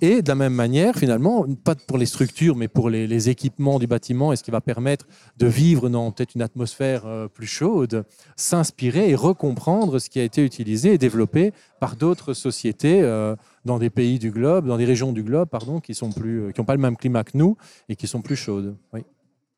[0.02, 3.86] Et de la même manière, finalement, pas pour les structures, mais pour les, équipements du
[3.86, 5.06] bâtiment et ce qui va permettre
[5.38, 8.04] de vivre dans peut-être une atmosphère euh, plus chaude,
[8.36, 13.78] s'inspirer et recomprendre ce qui a été utilisé et développé par d'autres sociétés euh, dans
[13.78, 16.74] des pays du globe, dans des régions du globe, pardon, qui plus, euh, n'ont pas
[16.74, 17.56] le même climat que nous
[17.88, 18.76] et qui sont plus chaudes.
[18.92, 19.00] Oui.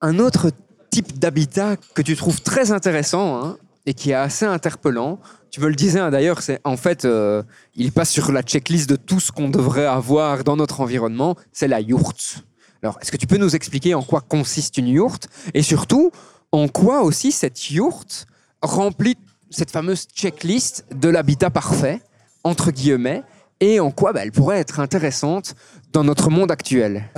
[0.01, 0.53] Un autre
[0.91, 5.19] type d'habitat que tu trouves très intéressant hein, et qui est assez interpellant,
[5.51, 7.43] tu me le disais hein, d'ailleurs, c'est en fait, euh,
[7.75, 11.69] il passe sur la checklist de tout ce qu'on devrait avoir dans notre environnement, c'est
[11.69, 12.45] la yourte.
[12.83, 15.29] Alors, est-ce que tu peux nous expliquer en quoi consiste une yourte?
[15.55, 16.13] Et surtout
[16.53, 18.27] en quoi aussi cette yourte
[18.63, 19.17] remplit
[19.51, 22.01] cette fameuse checklist de l'habitat parfait,
[22.45, 23.23] entre guillemets,
[23.61, 25.55] et en quoi bah, elle pourrait être intéressante
[25.93, 27.09] dans notre monde actuel?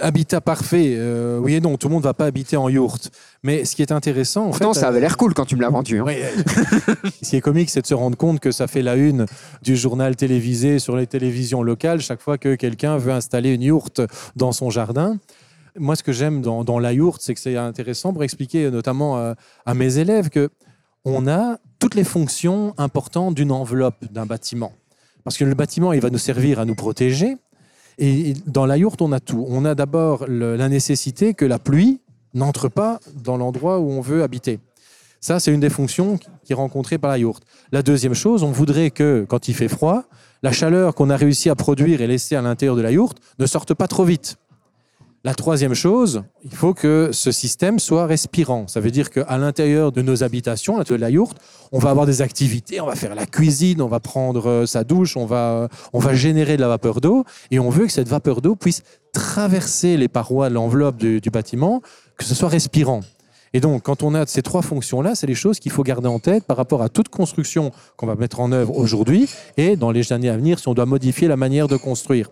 [0.00, 3.10] Habitat parfait, euh, oui et non, tout le monde ne va pas habiter en yourte.
[3.42, 5.60] Mais ce qui est intéressant, en Pourtant, fait, ça avait l'air cool quand tu me
[5.62, 6.00] l'as vendu.
[6.00, 6.04] hein.
[6.06, 8.96] Oui, euh, ce qui est comique, c'est de se rendre compte que ça fait la
[8.96, 9.26] une
[9.62, 14.00] du journal télévisé sur les télévisions locales chaque fois que quelqu'un veut installer une yourte
[14.36, 15.18] dans son jardin.
[15.78, 19.16] Moi, ce que j'aime dans, dans la yourte, c'est que c'est intéressant pour expliquer notamment
[19.16, 19.34] à,
[19.66, 20.48] à mes élèves que
[21.04, 24.72] on a toutes les fonctions importantes d'une enveloppe d'un bâtiment.
[25.24, 27.36] Parce que le bâtiment, il va nous servir à nous protéger.
[27.98, 29.44] Et dans la yourte, on a tout.
[29.48, 32.00] On a d'abord la nécessité que la pluie
[32.34, 34.60] n'entre pas dans l'endroit où on veut habiter.
[35.20, 37.42] Ça, c'est une des fonctions qui est rencontrée par la yourte.
[37.72, 40.04] La deuxième chose, on voudrait que, quand il fait froid,
[40.42, 43.46] la chaleur qu'on a réussi à produire et laisser à l'intérieur de la yourte ne
[43.46, 44.36] sorte pas trop vite.
[45.24, 48.68] La troisième chose, il faut que ce système soit respirant.
[48.68, 51.38] Ça veut dire qu'à l'intérieur de nos habitations, de la yourte,
[51.72, 54.84] on va avoir des activités, on va faire la cuisine, on va prendre euh, sa
[54.84, 58.08] douche, on va, on va générer de la vapeur d'eau, et on veut que cette
[58.08, 61.82] vapeur d'eau puisse traverser les parois de l'enveloppe du, du bâtiment,
[62.16, 63.00] que ce soit respirant.
[63.52, 66.20] Et donc, quand on a ces trois fonctions-là, c'est les choses qu'il faut garder en
[66.20, 70.12] tête par rapport à toute construction qu'on va mettre en œuvre aujourd'hui et dans les
[70.12, 72.30] années à venir si on doit modifier la manière de construire.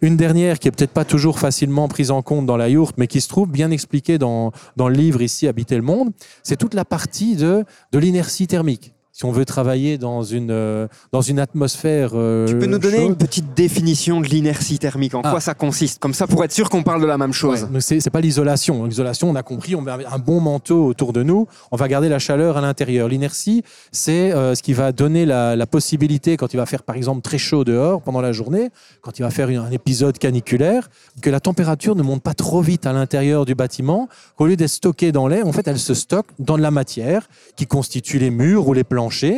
[0.00, 3.06] Une dernière qui est peut-être pas toujours facilement prise en compte dans la yourte, mais
[3.06, 6.74] qui se trouve bien expliquée dans, dans le livre ici Habiter le monde, c'est toute
[6.74, 8.92] la partie de, de l'inertie thermique.
[9.18, 12.12] Si on veut travailler dans une, euh, dans une atmosphère.
[12.14, 15.32] euh, Tu peux nous donner chaude, une petite définition de l'inertie thermique En Ah.
[15.32, 17.66] quoi ça consiste Comme ça, pour être sûr qu'on parle de la même chose.
[17.74, 18.84] Ouais, c'est pas l'isolation.
[18.84, 22.08] L'isolation, on a compris, on met un bon manteau autour de nous, on va garder
[22.08, 23.08] la chaleur à l'intérieur.
[23.08, 26.94] L'inertie, c'est euh, ce qui va donner la, la possibilité, quand il va faire par
[26.94, 28.70] exemple très chaud dehors pendant la journée,
[29.02, 30.90] quand il va faire une- un épisode caniculaire,
[31.22, 34.70] que la température ne monte pas trop vite à l'intérieur du bâtiment, qu'au lieu d'être
[34.70, 38.30] stockée dans l'air, en fait, elle se stocke dans de la matière qui constitue les
[38.30, 38.84] murs ou les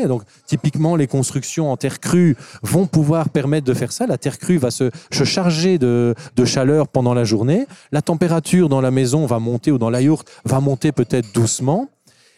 [0.07, 4.07] Donc, typiquement, les constructions en terre crue vont pouvoir permettre de faire ça.
[4.07, 7.67] La terre crue va se, charger de, de chaleur pendant la journée.
[7.93, 11.89] La température dans la maison va monter ou dans la yourte va monter peut-être doucement.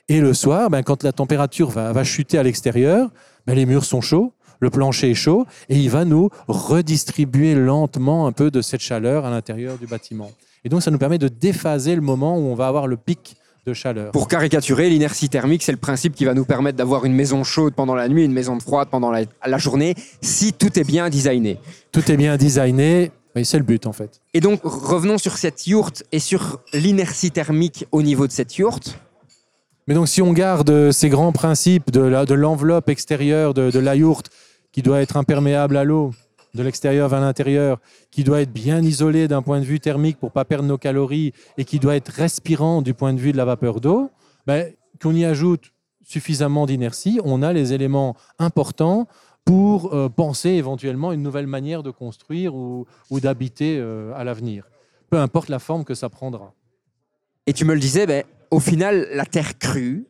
[0.09, 3.11] Et le soir, ben, quand la température va, va chuter à l'extérieur,
[3.47, 8.27] ben, les murs sont chauds, le plancher est chaud et il va nous redistribuer lentement
[8.27, 10.31] un peu de cette chaleur à l'intérieur du bâtiment.
[10.65, 13.37] Et donc, ça nous permet de déphaser le moment où on va avoir le pic
[13.65, 14.13] de chaleur.
[14.13, 17.75] Pour caricaturer, l'inertie thermique, c'est le principe qui va nous permettre d'avoir une maison chaude
[17.75, 21.59] pendant la nuit, une maison froide pendant la, la journée, si tout est bien designé.
[21.93, 23.13] Tout est bien designé.
[23.35, 24.21] Oui, c'est le but en fait.
[24.35, 28.99] Et donc, revenons sur cette yourte et sur l'inertie thermique au niveau de cette yourte.
[29.87, 34.31] Mais donc, si on garde ces grands principes de l'enveloppe extérieure de, de la yourte,
[34.71, 36.13] qui doit être imperméable à l'eau,
[36.55, 40.33] de l'extérieur vers l'intérieur, qui doit être bien isolé d'un point de vue thermique pour
[40.33, 43.45] pas perdre nos calories et qui doit être respirant du point de vue de la
[43.45, 44.11] vapeur d'eau,
[44.47, 45.73] ben, qu'on y ajoute
[46.05, 49.07] suffisamment d'inertie, on a les éléments importants
[49.45, 54.69] pour euh, penser éventuellement une nouvelle manière de construire ou, d'habiter euh, à l'avenir,
[55.11, 56.55] peu importe la forme que ça prendra.
[57.47, 60.07] Et tu me le disais, ben, au final, la terre crue,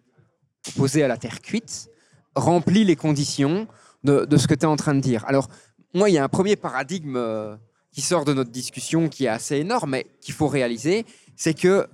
[0.69, 1.89] opposée à la terre cuite,
[2.35, 3.67] remplit les conditions
[4.05, 5.25] de, de ce que tu es en train de dire.
[5.27, 5.49] Alors,
[5.95, 7.57] moi, il y a un premier paradigme euh,
[7.93, 11.05] qui sort de notre discussion qui est assez énorme, mais qu'il faut réaliser,
[11.37, 11.87] c'est que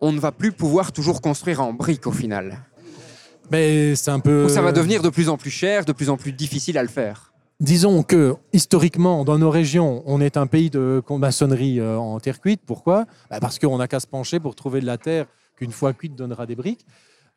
[0.00, 2.58] on ne va plus pouvoir toujours construire en briques au final.
[3.50, 4.44] Mais c'est un peu.
[4.44, 6.82] Ou ça va devenir de plus en plus cher, de plus en plus difficile à
[6.82, 7.32] le faire.
[7.58, 12.40] Disons que historiquement, dans nos régions, on est un pays de maçonnerie euh, en terre
[12.40, 12.60] cuite.
[12.66, 13.06] Pourquoi?
[13.30, 16.14] Bah, Parce qu'on n'a qu'à se pencher pour trouver de la terre qu'une fois cuite
[16.14, 16.84] donnera des briques.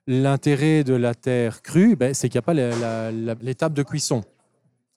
[0.08, 4.24] L'intérêt de la terre crue, ben, c'est qu'il n'y a pas l'étape de cuisson.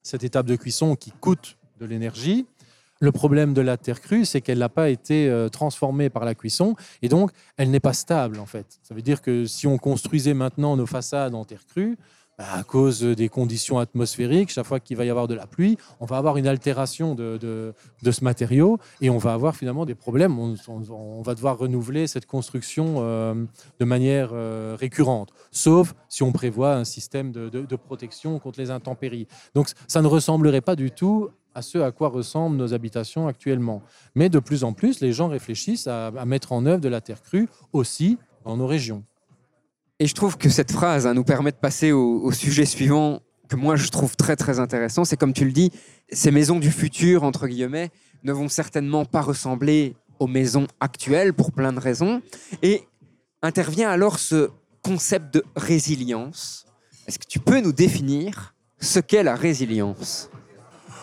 [0.03, 2.47] Cette étape de cuisson qui coûte de l'énergie.
[3.01, 6.37] Le problème de la terre crue, c'est qu'elle n'a pas été euh, transformée par la
[6.37, 8.79] cuisson et donc elle n'est pas stable en fait.
[8.83, 11.97] Ça veut dire que si on construisait maintenant nos façades en terre crue,
[12.51, 16.07] à cause des conditions atmosphériques, chaque fois qu'il va y avoir de la pluie, on
[16.07, 20.39] va avoir une altération de, ce matériau et on va avoir finalement des problèmes.
[20.39, 23.35] On, va devoir renouveler cette construction euh,
[23.79, 29.27] de manière euh, récurrente, sauf si on prévoit un système de, protection contre les intempéries.
[29.55, 33.83] Donc ça ne ressemblerait pas du tout à ce à quoi ressemblent nos habitations actuellement.
[34.15, 37.23] Mais de plus en plus, les gens réfléchissent à mettre en œuvre de la terre
[37.23, 39.05] crue aussi dans nos régions.
[40.03, 43.21] Et je trouve que cette phrase hein, nous permet de passer au, au sujet suivant
[43.49, 45.05] que moi je trouve très très intéressant.
[45.05, 45.71] C'est comme tu le dis,
[46.11, 47.93] ces maisons du futur, entre guillemets,
[48.25, 52.21] ne vont certainement pas ressembler aux maisons actuelles pour plein de raisons.
[52.63, 52.83] Et
[53.43, 54.51] intervient alors ce
[54.83, 56.67] concept de résilience.
[57.07, 60.31] Est-ce que tu peux nous définir ce qu'est la résilience?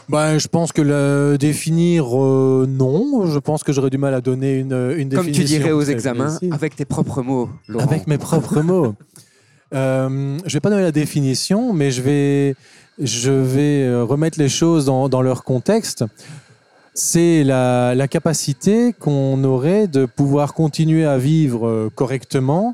[0.10, 3.28] Ben, je pense que le définir, euh, non.
[3.28, 5.84] Je pense que j'aurais du mal à donner une, une Comme tu définition dirais aux
[5.84, 6.52] examens, précise.
[6.52, 7.86] avec tes propres mots, Laurent.
[7.86, 8.96] Avec mes propres mots.
[9.72, 12.56] Euh, je vais pas donner la définition, mais je vais,
[13.00, 16.04] je vais euh, remettre les choses dans, dans leur contexte.
[16.96, 22.74] C'est la, la capacité qu'on aurait de pouvoir continuer à vivre correctement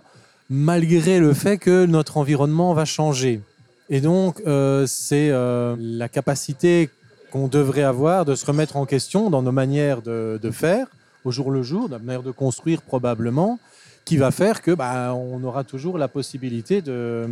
[0.50, 3.42] malgré le fait que notre environnement va changer.
[3.90, 6.90] Et donc, euh, c'est euh, la capacité
[7.36, 10.88] qu'on devrait avoir de se remettre en question dans nos manières de, de faire
[11.26, 13.60] au jour le jour, dans la manière de construire probablement,
[14.06, 17.28] qui va faire que bah, on aura toujours la possibilité de,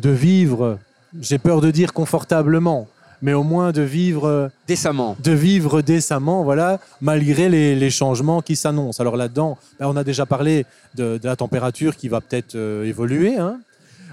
[0.00, 0.78] de vivre,
[1.20, 2.88] j'ai peur de dire confortablement,
[3.22, 5.16] mais au moins de vivre, Décemment.
[5.22, 9.00] de vivre décemment, voilà, malgré les, les changements qui s'annoncent.
[9.00, 12.82] Alors là-dedans, bah, on a déjà parlé de, de la température qui va peut-être euh,
[12.84, 13.36] évoluer.
[13.38, 13.60] hein.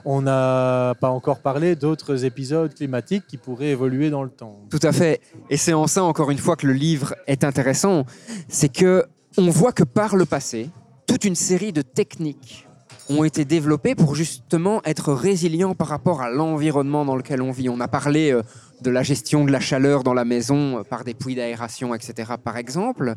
[0.05, 4.59] On n'a pas encore parlé d'autres épisodes climatiques qui pourraient évoluer dans le temps.
[4.69, 5.21] Tout à fait.
[5.49, 8.05] Et c'est en ça, encore une fois, que le livre est intéressant.
[8.47, 9.05] C'est que
[9.37, 10.69] on voit que par le passé,
[11.07, 12.67] toute une série de techniques
[13.09, 17.69] ont été développées pour justement être résilients par rapport à l'environnement dans lequel on vit.
[17.69, 18.43] On a parlé euh,
[18.81, 22.33] de la gestion de la chaleur dans la maison euh, par des puits d'aération, etc.,
[22.43, 23.15] par exemple.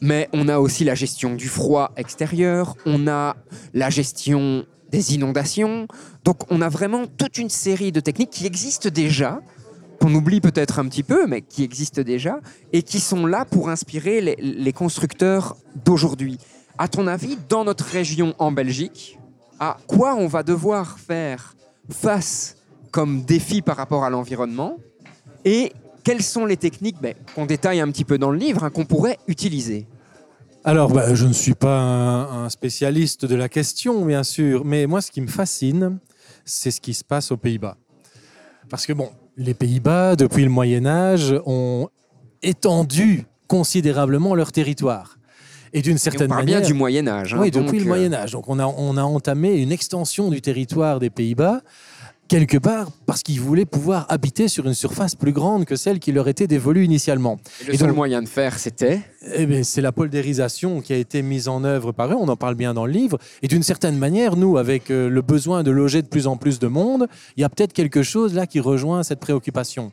[0.00, 3.36] Mais on a aussi la gestion du froid extérieur, on a
[3.72, 5.88] la gestion des inondations.
[6.24, 9.40] Donc on a vraiment toute une série de techniques qui existent déjà,
[10.00, 12.38] qu'on oublie peut-être un petit peu, mais qui existent déjà,
[12.72, 16.38] et qui sont là pour inspirer les, constructeurs d'aujourd'hui.
[16.78, 19.18] À ton avis, dans notre région en Belgique,
[19.58, 21.56] à quoi on va devoir faire
[21.90, 22.56] face
[22.90, 24.78] comme défi par rapport à l'environnement?
[25.44, 25.72] Et
[26.04, 28.84] quelles sont les techniques ben, qu'on détaille un petit peu dans le livre, hein, qu'on
[28.84, 29.86] pourrait utiliser?
[30.64, 34.86] Alors, bah, je ne suis pas un, un spécialiste de la question, bien sûr, mais
[34.86, 35.98] moi, ce qui me fascine,
[36.44, 37.76] c'est ce qui se passe aux Pays-Bas.
[38.70, 41.88] Parce que, bon, les Pays-Bas, depuis le Moyen Âge, ont
[42.42, 45.18] étendu considérablement leur territoire.
[45.74, 46.60] Et d'une Et on certaine parle manière...
[46.60, 47.34] bien du Moyen Âge.
[47.34, 48.30] hein, oui, depuis le euh, Moyen Âge.
[48.32, 51.62] Donc on a, on a entamé une extension du territoire des Pays-Bas,
[52.28, 56.10] quelque part parce qu'ils voulaient pouvoir habiter sur une surface plus grande que celle qui
[56.12, 57.38] leur était dévolue initialement.
[57.62, 59.00] et le Et seul donc- moyen de faire, c'était
[59.36, 62.54] Eh c'est la poldérisation qui a été mise en œuvre par eux, on en parle
[62.54, 63.18] bien dans le livre.
[63.42, 66.58] Et d'une certaine manière, nous, avec euh, le besoin de loger de plus en plus
[66.58, 67.06] de monde,
[67.36, 69.92] il y a peut-être quelque chose là qui rejoint cette préoccupation.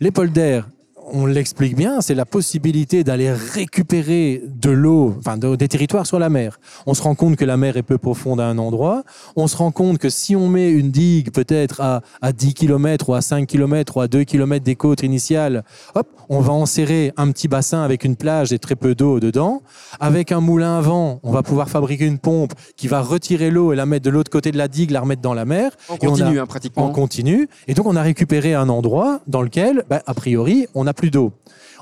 [0.00, 0.68] Les polders,
[1.12, 6.18] on l'explique bien, c'est la possibilité d'aller récupérer de l'eau, enfin de- des territoires sur
[6.18, 6.58] la mer.
[6.86, 9.04] On se rend compte que la mer est peu profonde à un endroit.
[9.36, 13.08] On se rend compte que si on met une digue peut-être à, à 10 km
[13.10, 15.62] ou à 5 km ou à 2 km des côtes initiales,
[15.94, 19.62] hop, on va enserrer un petit bassin avec une plage et très peu d'eau dedans.
[20.00, 23.72] Avec un moulin à vent, on va pouvoir fabriquer une pompe qui va retirer l'eau
[23.72, 25.72] et la mettre de l'autre côté de la digue, la remettre dans la mer.
[25.88, 26.88] on Et on a- continue hein, On pratiquement.
[26.90, 27.48] continue.
[27.68, 31.32] Et donc, on a récupéré un endroit dans lequel, bah, a priori, on plus d'eau.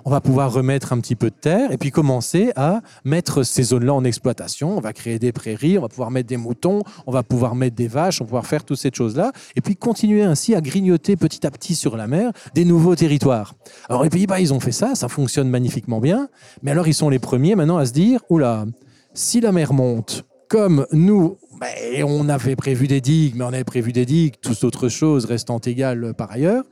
[0.05, 3.63] On va pouvoir remettre un petit peu de terre et puis commencer à mettre ces
[3.63, 4.77] zones-là en exploitation.
[4.77, 7.77] On va créer des prairies, on va pouvoir mettre des moutons, on va pouvoir mettre
[7.77, 9.33] des vaches, on va pouvoir faire toutes ces choses-là.
[9.57, 13.55] Et puis continuer ainsi à grignoter petit à petit sur la mer des nouveaux territoires.
[13.89, 16.29] Alors, les Pays-Bas, ils ont fait ça, ça fonctionne magnifiquement bien.
[16.63, 18.67] Mais alors, ils sont les premiers maintenant à se dire, oula,
[19.15, 23.65] si la mer monte, comme nous, ben, on avait prévu des digues, mais on avait
[23.65, 26.65] prévu des digues, toutes autres choses restant égales par ailleurs,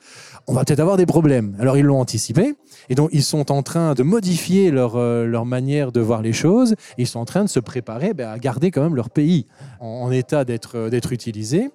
[0.46, 1.56] on va peut-être avoir des problèmes.
[1.58, 2.54] Alors ils l'ont anticipé,
[2.88, 6.32] et donc ils sont en train de modifier leur, euh, leur manière de voir les
[6.32, 9.10] choses, et ils sont en train de se préparer ben, à garder quand même leur
[9.10, 9.46] pays
[9.80, 11.70] en, en état d'être euh, d'être utilisé.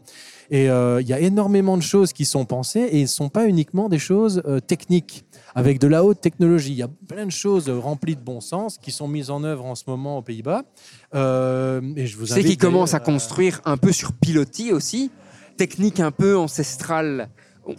[0.53, 3.29] Et euh, il y a énormément de choses qui sont pensées, et ce ne sont
[3.29, 5.23] pas uniquement des choses euh, techniques,
[5.55, 6.71] avec de la haute technologie.
[6.71, 9.65] Il y a plein de choses remplies de bon sens qui sont mises en œuvre
[9.65, 10.63] en ce moment aux Pays-Bas.
[11.15, 15.09] Euh, et je vous C'est qu'ils commencent à construire un peu sur pilotis aussi,
[15.55, 17.29] technique un peu ancestrale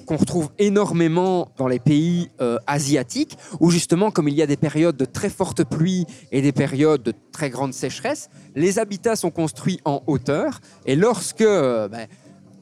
[0.07, 4.57] qu'on retrouve énormément dans les pays euh, asiatiques, où justement, comme il y a des
[4.57, 9.31] périodes de très fortes pluies et des périodes de très grande sécheresse, les habitats sont
[9.31, 12.07] construits en hauteur, et lorsque euh, ben,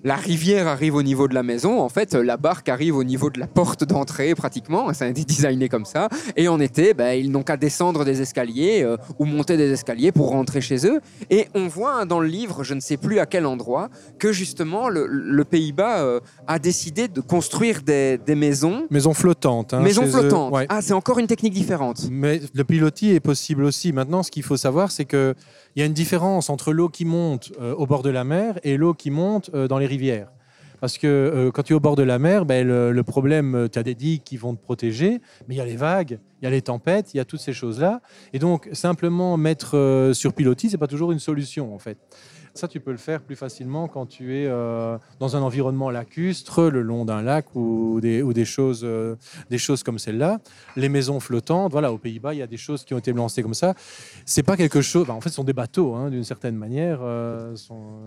[0.03, 3.28] la rivière arrive au niveau de la maison, en fait, la barque arrive au niveau
[3.28, 4.92] de la porte d'entrée pratiquement.
[4.94, 6.09] Ça a été designé comme ça.
[6.36, 10.11] Et en été, ben, ils n'ont qu'à descendre des escaliers euh, ou monter des escaliers
[10.11, 11.01] pour rentrer chez eux.
[11.28, 14.32] Et on voit hein, dans le livre, je ne sais plus à quel endroit, que
[14.32, 18.86] justement le, le Pays-Bas euh, a décidé de construire des, des maisons.
[18.90, 19.74] Maison flottante.
[19.74, 20.53] hein, maisons flottantes.
[20.53, 20.66] Ouais.
[20.70, 22.09] Ah, c'est encore une technique différente.
[22.11, 23.92] Mais le pilotis est possible aussi.
[23.92, 25.34] Maintenant, ce qu'il faut savoir, c'est qu'il
[25.76, 28.76] y a une différence entre l'eau qui monte euh, au bord de la mer et
[28.78, 29.89] l'eau qui monte dans les
[30.80, 33.78] Parce que euh, quand tu es au bord de la mer, ben, le, problème, tu
[33.78, 36.49] as des digues qui vont te protéger, mais il y a les vagues, il y
[36.49, 38.01] a les tempêtes, il y a toutes ces choses-là.
[38.32, 41.99] Et donc, simplement mettre euh, sur pilotis, c'est pas toujours une solution, en fait.
[42.61, 46.64] Ça, tu peux le faire plus facilement quand tu es euh, dans un environnement lacustre,
[46.64, 49.16] le long d'un lac ou des, ou des, choses, euh,
[49.48, 50.40] des choses comme celle-là.
[50.76, 53.42] Les maisons flottantes, voilà, aux Pays-Bas, il y a des choses qui ont été lancées
[53.42, 53.72] comme ça.
[54.26, 55.06] C'est pas quelque chose.
[55.06, 56.98] ben, en fait, ce sont des bateaux, hein, d'une certaine manière.
[57.02, 57.56] euh,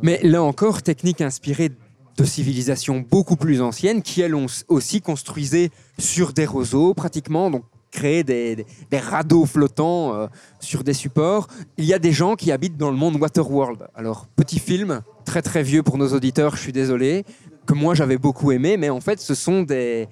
[0.04, 1.72] Mais là encore, technique inspirée
[2.16, 7.64] de civilisations beaucoup plus anciennes qui, elles, ont aussi construisaient sur des roseaux, pratiquement, donc
[7.94, 10.28] créer des, des- radeaux flottants euh,
[10.60, 11.48] sur des supports.
[11.78, 13.88] Il y a des gens qui habitent dans le monde Waterworld.
[13.96, 17.24] Alors, petit film, très très vieux pour nos auditeurs, je suis désolé,
[17.66, 20.08] que moi j'avais beaucoup aimé, mais en fait, ce sont des,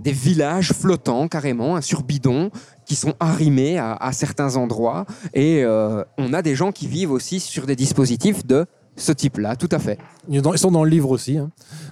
[0.00, 2.50] des villages flottants carrément, hein, sur bidon,
[2.86, 5.04] qui sont arrimés à, à certains endroits.
[5.34, 8.66] Et euh, on a des gens qui vivent aussi sur des dispositifs de
[8.96, 9.98] ce type-là, tout à fait.
[10.28, 11.36] Ils sont- dans le livre aussi.
[11.38, 11.50] hein.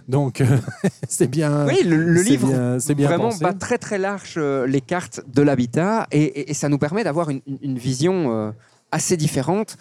[0.09, 0.47] Donc, euh,
[1.09, 1.67] c'est bien.
[1.67, 3.45] Oui, le, livre bien- c'est bien vraiment pensé.
[3.45, 7.05] bat très très large euh, les cartes de l'habitat et, et- et ça nous permet
[7.05, 7.41] d'avoir une,
[7.79, 8.51] vision euh,
[8.91, 9.77] assez différente.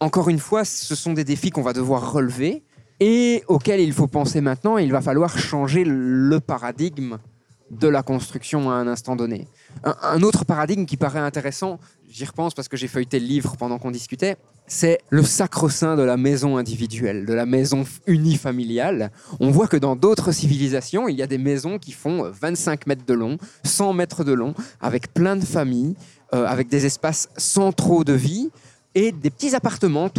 [0.00, 2.64] Encore une fois, ce sont des défis qu'on va devoir relever
[2.98, 4.78] et auxquels il faut penser maintenant.
[4.78, 7.18] Il va falloir changer le paradigme
[7.70, 9.46] de la construction à un instant donné.
[9.84, 11.78] Un, un autre paradigme qui paraît intéressant,
[12.12, 14.36] j'y repense parce que j'ai feuilleté le livre pendant qu'on discutait,
[14.66, 19.10] c'est le sacro-saint de la maison individuelle, de la maison unifamiliale.
[19.40, 22.86] On voit que dans d'autres civilisations, il y a des maisons qui font euh, 25
[22.86, 25.94] mètres de long, 100 mètres de long, avec plein de familles,
[26.34, 28.50] euh, avec des espaces centraux de vie
[28.94, 30.10] et des petits appartements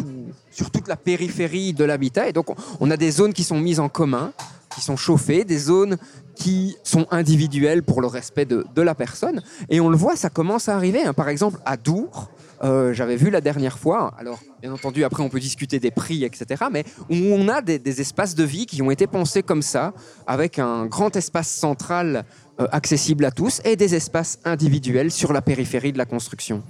[0.52, 2.28] sur toute la périphérie de l'habitat.
[2.28, 4.34] Et donc, on- on a des zones qui sont mises en commun,
[4.76, 5.98] qui sont chauffées, des zones
[6.36, 9.42] qui sont individuelles pour le respect de, la personne.
[9.70, 11.04] Et on le voit, ça commence à arriver.
[11.04, 11.14] hein.
[11.14, 12.30] Par exemple, à Dour,
[12.64, 16.24] euh, j'avais vu la dernière fois, alors bien entendu après on peut discuter des prix,
[16.24, 19.94] etc., mais où on a des, espaces de vie qui ont été pensés comme ça,
[20.28, 22.24] avec un grand espace central
[22.62, 26.64] euh, accessible à tous et des espaces individuels sur la périphérie de la construction.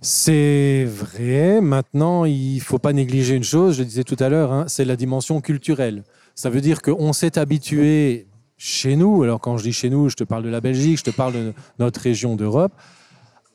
[0.00, 1.60] C'est vrai.
[1.60, 4.84] Maintenant, il faut pas négliger une chose, je le disais tout à l'heure, hein, c'est
[4.84, 6.04] la dimension culturelle.
[6.36, 8.28] Ça veut dire qu'on s'est habitué
[8.58, 11.04] chez nous, alors quand je dis chez nous, je te parle de la Belgique, je
[11.04, 12.72] te parle de notre région d'Europe,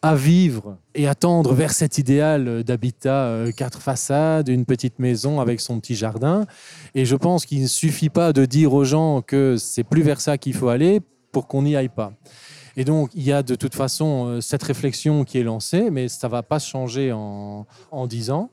[0.01, 5.39] à vivre et à tendre vers cet idéal d'habitat, euh, quatre façades, une petite maison
[5.39, 6.45] avec son petit jardin.
[6.95, 10.19] Et je pense qu'il ne suffit pas de dire aux gens que c'est plus vers
[10.19, 10.99] ça qu'il faut aller
[11.31, 12.13] pour qu'on n'y aille pas.
[12.75, 16.07] Et donc, il y a de toute façon euh, cette réflexion qui est lancée, mais
[16.07, 18.49] ça ne va pas changer en, en 10 ans.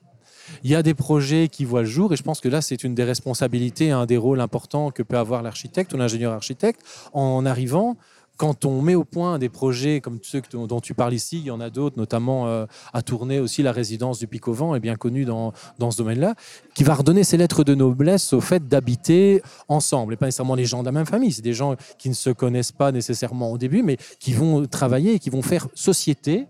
[0.64, 2.84] Il y a des projets qui voient le jour, et je pense que là, c'est
[2.84, 6.80] une des responsabilités, un des rôles importants que peut avoir l'architecte ou l'ingénieur architecte
[7.12, 7.96] en arrivant.
[8.36, 11.50] Quand on met au point des projets comme ceux dont tu parles ici, il y
[11.50, 14.96] en a d'autres, notamment euh, à tourner aussi la résidence du Pic Vent, est bien
[14.96, 16.34] connue dans, dans ce domaine-là,
[16.74, 20.64] qui va redonner ses lettres de noblesse au fait d'habiter ensemble, et pas nécessairement les
[20.64, 23.58] gens de la même famille, c'est des gens qui ne se connaissent pas nécessairement au
[23.58, 26.46] début, mais qui vont travailler et qui vont faire société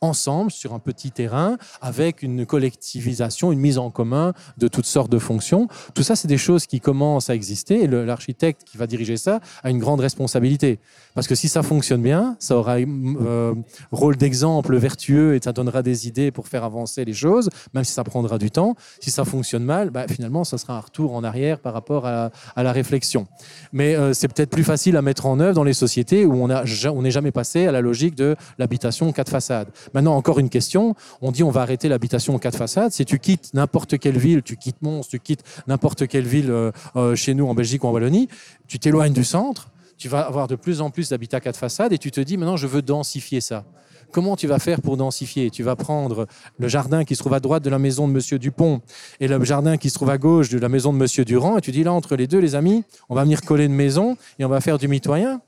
[0.00, 5.10] ensemble sur un petit terrain avec une collectivisation, une mise en commun de toutes sortes
[5.10, 5.68] de fonctions.
[5.94, 9.40] Tout ça, c'est des choses qui commencent à exister et l'architecte qui va diriger ça
[9.62, 10.78] a une grande responsabilité.
[11.20, 13.54] Parce que si ça fonctionne bien, ça aura euh,
[13.92, 17.92] rôle d'exemple vertueux et ça donnera des idées pour faire avancer les choses, même si
[17.92, 18.74] ça prendra du temps.
[19.00, 22.30] Si ça fonctionne mal, bah, finalement, ça sera un retour en arrière par rapport à,
[22.56, 23.26] la réflexion.
[23.70, 27.02] Mais euh, c'est peut-être plus facile à mettre en œuvre dans les sociétés où on
[27.02, 29.68] n'est jamais passé à la logique de l'habitation quatre façades.
[29.92, 30.94] Maintenant, encore une question.
[31.20, 32.92] On dit on va arrêter l'habitation quatre façades.
[32.92, 37.14] Si tu quittes n'importe quelle ville, tu quittes Mons, tu quittes n'importe quelle ville euh,
[37.14, 38.30] chez nous en Belgique ou en Wallonie,
[38.68, 39.68] tu t'éloignes du centre,
[40.00, 42.56] tu vas avoir de plus en plus d'habitat quatre façades et tu te dis maintenant
[42.56, 43.64] je veux densifier ça.
[44.10, 45.50] Comment tu vas faire pour densifier?
[45.50, 46.26] Tu vas prendre
[46.58, 48.80] le jardin qui se trouve à droite de la maison de Monsieur Dupont
[49.20, 51.60] et le jardin qui se trouve à gauche de la maison de Monsieur Durand et
[51.60, 54.44] tu dis là entre les deux les amis, on va venir coller une maison et
[54.46, 55.42] on va faire du mitoyen.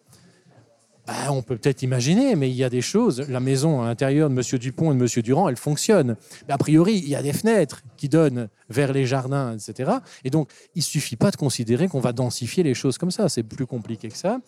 [1.07, 3.29] Bah, on peut peut-être imaginer, mais il y a des choses.
[3.29, 6.17] La maison à l'intérieur de Monsieur Dupont et de Monsieur Durand, elle fonctionne.
[6.49, 9.91] A priori, il y a des fenêtres qui donnent vers les jardins, etc.
[10.23, 13.29] Et donc, il suffit pas de considérer qu'on va densifier les choses comme ça.
[13.29, 14.39] C'est plus compliqué que ça.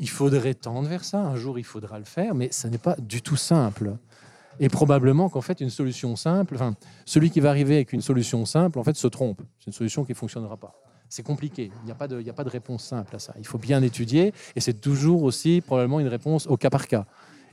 [0.00, 1.20] Il faudrait tendre vers ça.
[1.20, 3.96] Un jour, il faudra le faire, mais ça n'est pas du tout simple.
[4.58, 6.74] Et probablement qu'en fait, une solution simple, enfin,
[7.04, 9.42] celui qui va arriver avec une solution simple, en fait, se trompe.
[9.60, 10.74] C'est une solution qui ne fonctionnera pas.
[11.08, 11.70] C'est compliqué.
[11.82, 13.34] Il n'y a, pas de- a pas de réponse simple à ça.
[13.38, 17.06] Il faut bien étudier et c'est toujours aussi probablement une réponse au cas par cas.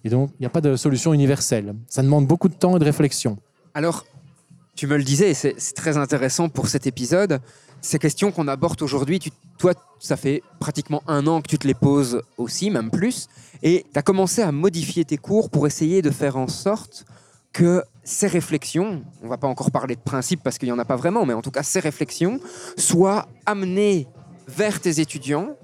[0.04, 1.76] Et donc, il n'y a pas de solution universelle.
[1.88, 3.38] Ça demande beaucoup de temps et de réflexion.
[3.74, 4.06] Alors,
[4.76, 7.40] tu me le disais, c'est très intéressant pour cet épisode.
[7.82, 9.20] Ces questions qu'on aborde aujourd'hui,
[9.58, 13.28] toi, ça fait pratiquement un an que tu te les poses aussi, même plus.
[13.64, 17.06] Et tu as commencé à modifier tes cours pour essayer de faire en sorte
[17.54, 20.86] que ces réflexions, on va pas encore parler de principe parce qu'il n'y en a
[20.86, 22.40] pas vraiment, mais en tout cas ces réflexions,
[22.78, 24.08] soient amenées
[24.48, 25.56] vers tes étudiants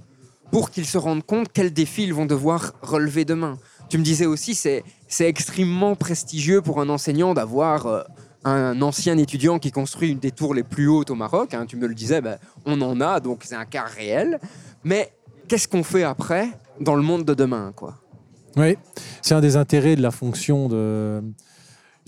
[0.51, 3.57] pour qu'ils se rendent compte quels défis ils vont devoir relever demain.
[3.89, 8.03] Tu me disais aussi, c'est c'est extrêmement prestigieux pour un enseignant d'avoir euh,
[8.45, 11.53] un ancien étudiant qui construit une des tours les plus hautes au Maroc.
[11.53, 11.65] hein.
[11.65, 14.39] tu me le disais, ben, on en a, donc c'est un cas réel.
[14.85, 15.11] Mais
[15.49, 17.95] qu'est-ce qu'on fait après dans le monde de demain quoi?
[18.55, 18.77] Oui,
[19.21, 21.21] c'est un des intérêts de la fonction de,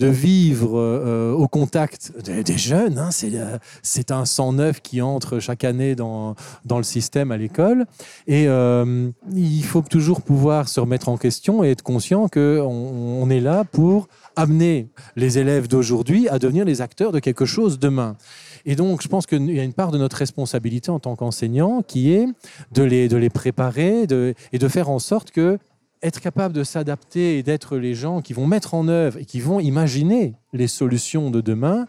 [0.00, 2.98] de vivre euh, au contact des, jeunes.
[2.98, 3.10] hein.
[3.10, 6.34] C'est, euh, c'est un sang neuf qui entre chaque année dans,
[6.68, 7.84] le système à l'école.
[8.26, 13.28] Et euh, il faut toujours pouvoir se remettre en question et être conscient qu'on on
[13.28, 18.16] est là pour amener les élèves d'aujourd'hui à devenir les acteurs de quelque chose demain.
[18.64, 21.82] Et donc, je pense qu'il y a une part de notre responsabilité en tant qu'enseignant
[21.82, 22.26] qui est
[22.72, 24.06] de les, préparer
[24.52, 25.58] et de faire en sorte que
[26.02, 29.40] être capable de s'adapter et d'être les gens qui vont mettre en œuvre et qui
[29.40, 31.86] vont imaginer les solutions de demain,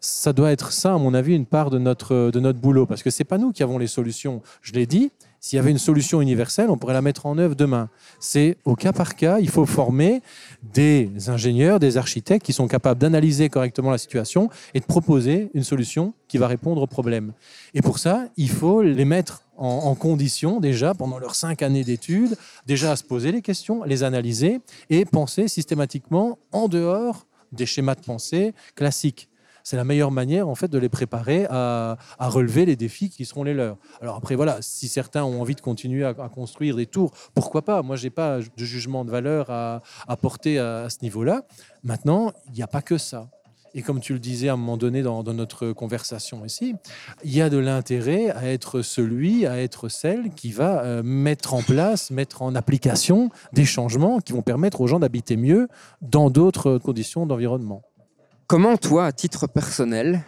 [0.00, 2.86] ça doit être ça, à mon avis, une part de notre, de notre boulot.
[2.86, 4.42] Parce que ce n'est pas nous qui avons les solutions.
[4.62, 7.54] Je l'ai dit, s'il y avait une solution universelle, on pourrait la mettre en œuvre
[7.54, 7.88] demain.
[8.20, 10.22] C'est au cas par cas, il faut former
[10.72, 15.64] des ingénieurs, des architectes qui sont capables d'analyser correctement la situation et de proposer une
[15.64, 17.32] solution qui va répondre au problème.
[17.74, 22.36] Et pour ça, il faut les mettre en, condition déjà pendant leurs cinq années d'études,
[22.66, 27.94] déjà à se poser les questions, les analyser et penser systématiquement en dehors des schémas
[27.94, 29.28] de pensée classiques.
[29.64, 33.42] C'est la meilleure manière en fait de les préparer à, relever les défis qui seront
[33.42, 33.76] les leurs.
[34.00, 37.82] Alors après voilà, si certains ont envie de continuer à, construire des tours, pourquoi pas?
[37.82, 41.42] Moi j'ai pas de jugement de valeur à, à porter à ce niveau-là.
[41.82, 43.28] Maintenant, il n'y a pas que ça.
[43.74, 46.74] Et comme tu le disais à un moment donné dans, notre conversation ici,
[47.24, 51.54] il y a de l'intérêt à être celui, à être celle qui va euh, mettre
[51.54, 55.68] en place, mettre en application des changements qui vont permettre aux gens d'habiter mieux
[56.00, 57.82] dans d'autres conditions d'environnement.
[58.46, 60.24] Comment toi, à titre personnel,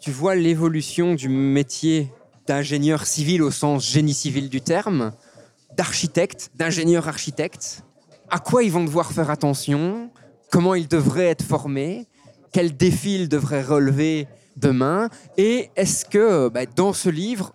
[0.00, 2.10] tu vois l'évolution du métier
[2.48, 5.12] d'ingénieur civil au sens génie civil du terme,
[5.76, 7.84] d'architecte, d'ingénieur architecte?
[8.28, 10.10] À quoi ils vont devoir faire attention?
[10.50, 12.08] Comment ils devraient être formés?
[12.52, 17.52] Quels défis ils devraient relever demain Et est-ce que bah, dans ce livre,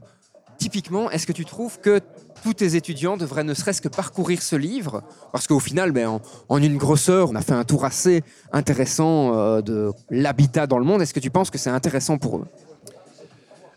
[0.58, 2.00] typiquement, est-ce que tu trouves que
[2.44, 5.04] tous tes étudiants devraient ne serait-ce que parcourir ce livre?
[5.32, 9.36] Parce qu'au final, ben, en, en une grosseur, on a fait un tour assez intéressant
[9.36, 11.02] euh, de l'habitat dans le monde.
[11.02, 12.46] Est-ce que tu penses que c'est intéressant pour eux?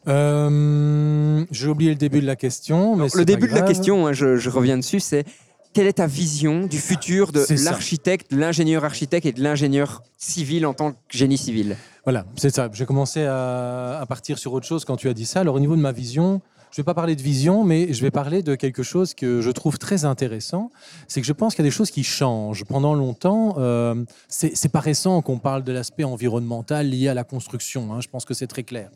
[0.09, 2.97] Euh, J'ai oublié le début de la question.
[2.97, 5.25] Mais Le début de la question, hein, je, je reviens dessus, c'est
[5.73, 10.67] quelle est ta vision du futur de l'architecte, de l'ingénieur architecte et de l'ingénieur civil
[10.67, 11.77] en tant que génie civil?
[12.05, 12.69] Voilà, c'est ça.
[12.73, 15.41] J'ai commencé à, à partir sur autre chose quand tu as dit ça.
[15.41, 16.41] Alors au niveau de ma vision,
[16.71, 19.41] je ne vais pas parler de vision, mais je vais parler de quelque chose que
[19.41, 20.71] je trouve très intéressant.
[21.09, 22.65] C'est que je pense qu'il y a des choses qui changent.
[22.65, 27.93] Pendant longtemps, euh, c'est pas récent qu'on parle de l'aspect environnemental lié à la construction.
[27.93, 28.01] hein.
[28.01, 28.89] Je pense que c'est très clair.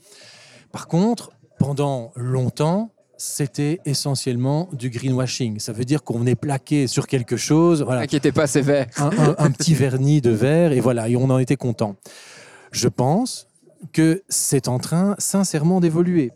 [0.71, 2.94] Par contre, pendant longtemps,
[3.27, 5.59] c'était essentiellement du greenwashing.
[5.59, 7.83] Ça veut dire qu'on est plaqué sur quelque chose.
[7.83, 8.69] Voilà, Inquiétez pas, c'est
[8.99, 11.97] un, un- un petit vernis de verre et voilà, et on en était content.
[12.71, 13.49] Je pense
[13.93, 16.33] que c'est en train sincèrement d'évoluer.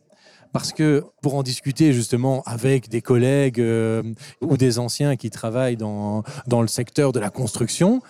[0.55, 4.03] Parce que pour en discuter justement avec des collègues euh,
[4.41, 8.01] ou des anciens qui travaillent dans, dans le secteur de la construction,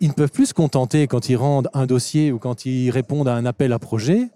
[0.00, 3.26] ils ne peuvent plus se contenter quand ils rendent un dossier ou quand ils répondent
[3.28, 4.28] à un appel à projet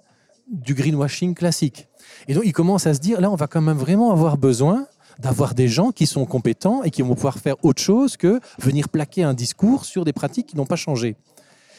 [0.50, 1.88] du greenwashing classique.
[2.28, 4.86] Et donc ils commencent à se dire, là on va quand même vraiment avoir besoin
[5.18, 8.88] d'avoir des gens qui sont compétents et qui vont pouvoir faire autre chose que venir
[8.88, 11.16] plaquer un discours sur des pratiques qui n'ont pas changé.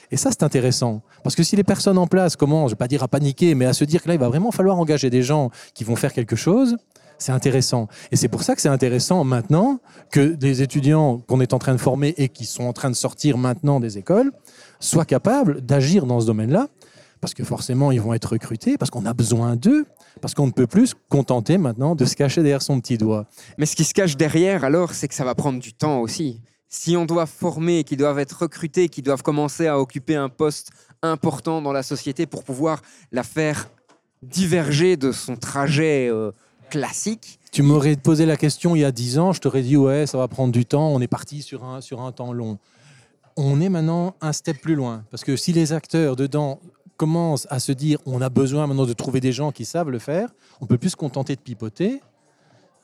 [0.10, 1.02] Et ça, c'est intéressant.
[1.24, 3.56] Parce que si les personnes en place commencent, je ne vais pas dire à paniquer,
[3.56, 5.96] mais à se dire que là, il va vraiment falloir engager des gens qui vont
[5.96, 6.78] faire quelque chose,
[7.18, 7.88] c'est intéressant.
[8.12, 9.80] Et c'est pour ça que c'est intéressant maintenant
[10.12, 12.96] que des étudiants qu'on est en train de former et qui sont en train de
[12.96, 14.32] sortir maintenant des écoles
[14.80, 16.68] soient capables d'agir dans ce domaine-là.
[17.22, 19.86] Parce que forcément, ils vont être recrutés, parce qu'on a besoin d'eux,
[20.22, 23.26] parce qu'on ne peut plus se contenter maintenant de se cacher derrière son petit doigt.
[23.58, 26.42] Mais ce qui se cache derrière, alors, c'est que ça va prendre du temps aussi.
[26.70, 30.72] Si on doit former, qu'ils doivent être recrutés, qu'ils doivent commencer à occuper un poste
[31.02, 33.70] important dans la société pour pouvoir la faire
[34.22, 36.32] diverger de son trajet euh,
[36.70, 40.06] classique, Tu m'aurais posé la question il y a 10 ans, je t'aurais dit ouais,
[40.06, 42.58] ça va prendre du temps, on est parti sur un, sur un temps long.
[43.36, 46.60] On est maintenant un step plus loin, parce que si les acteurs dedans
[46.98, 50.00] commence à se dire on a besoin maintenant de trouver des gens qui savent le
[50.00, 52.02] faire, on peut plus se contenter de pipoter.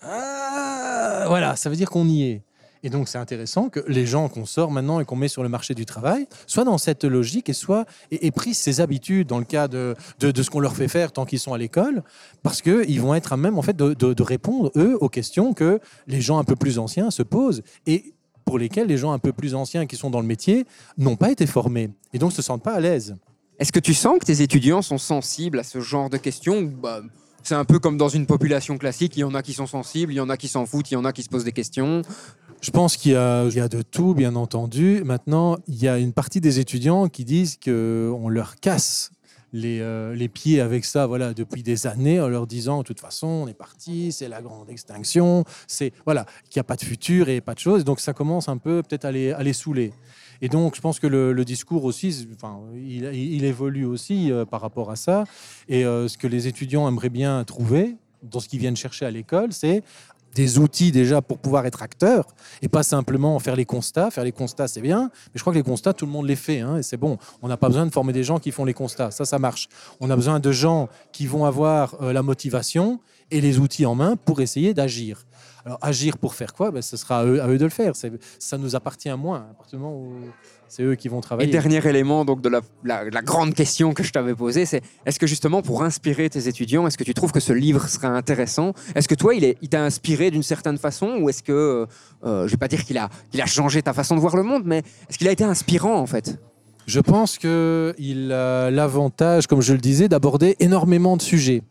[0.02, 2.42] Ah, voilà, ça veut dire qu'on y est.
[2.84, 5.48] Et donc, c'est intéressant que les gens qu'on sort maintenant et qu'on met sur le
[5.48, 9.46] marché du travail soient dans cette logique et soient et, pris ces habitudes dans le
[9.46, 12.04] cas de, de, ce qu'on leur fait faire tant qu'ils sont à l'école,
[12.44, 16.22] parce qu'ils vont être à même en fait de, répondre eux aux questions que les
[16.22, 18.14] gens un peu plus anciens se posent et
[18.46, 20.66] pour lesquelles les gens un peu plus anciens qui sont dans le métier
[20.98, 23.16] n'ont pas été formés et donc se sentent pas à l'aise.
[23.64, 27.02] Est-ce que tu sens que tes étudiants sont sensibles à ce genre de questions bah,
[27.44, 30.12] C'est un peu comme dans une population classique, il y en a qui sont sensibles,
[30.12, 31.54] il y en a qui s'en foutent, il y en a qui se posent des
[31.54, 32.02] questions?
[32.60, 35.02] Je pense qu'il y, a- de tout, bien entendu.
[35.06, 39.12] Maintenant, il y a une partie des étudiants qui disent qu'on leur casse
[39.54, 43.00] les, euh, les pieds avec ça voilà, depuis des années, en leur disant, de toute
[43.00, 46.84] façon, on est parti, c'est la grande extinction, c'est voilà, qu'il n'y a pas de
[46.84, 47.86] futur et pas de choses.
[47.86, 49.94] Donc ça commence un peu peut-être à à les saouler.
[50.42, 54.92] Et donc, je pense que le, discours aussi, enfin, il, évolue aussi euh, par rapport
[54.92, 55.26] à ça.
[55.68, 59.12] Et euh, ce que les étudiants aimeraient bien trouver dans ce qu'ils viennent chercher à
[59.12, 59.84] l'école, c'est
[60.36, 62.26] des outils déjà pour pouvoir être acteurs
[62.62, 64.12] et pas simplement faire les constats.
[64.12, 66.36] Faire les constats, c'est bien, mais je crois que les constats, tout le monde les
[66.36, 67.18] fait hein, et c'est bon.
[67.42, 69.12] On n'a pas besoin de former des gens qui font les constats.
[69.12, 69.70] Ça, ça marche.
[70.00, 73.00] On a besoin de gens qui vont avoir euh, la motivation
[73.32, 75.26] et les outils en main pour essayer d'agir.
[75.66, 76.72] Alors, agir pour faire quoi?
[76.72, 77.94] Ben, Ce sera à eux, à eux de le faire.
[78.40, 80.12] Ça nous appartient moins, à partir du moment où
[80.68, 81.52] c'est eux qui vont Et travailler.
[81.52, 85.20] dernier élément donc de la, la- la grande question que je t'avais posée, c'est est-ce
[85.20, 88.74] que justement pour inspirer tes étudiants, est-ce que tu trouves que ce livre serait intéressant?
[88.96, 91.18] Est-ce que toi, il t'a inspiré d'une certaine façon?
[91.22, 91.86] Ou est-ce que, euh,
[92.26, 94.44] euh, je vais pas dire qu'il a, qu'il a changé ta façon de voir le
[94.44, 96.40] monde, mais est-ce qu'il a été inspirant en fait?
[96.88, 101.62] Je pense qu'il a l'avantage, comme je le disais, d'aborder énormément de sujets.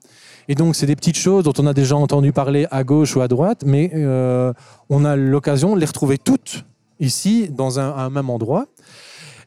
[0.52, 3.22] Et donc, c'est des petites choses dont on a déjà entendu parler à gauche ou
[3.22, 4.52] à droite, mais euh,
[4.90, 6.66] on a l'occasion de les retrouver toutes
[7.00, 8.66] ici, dans un, même endroit.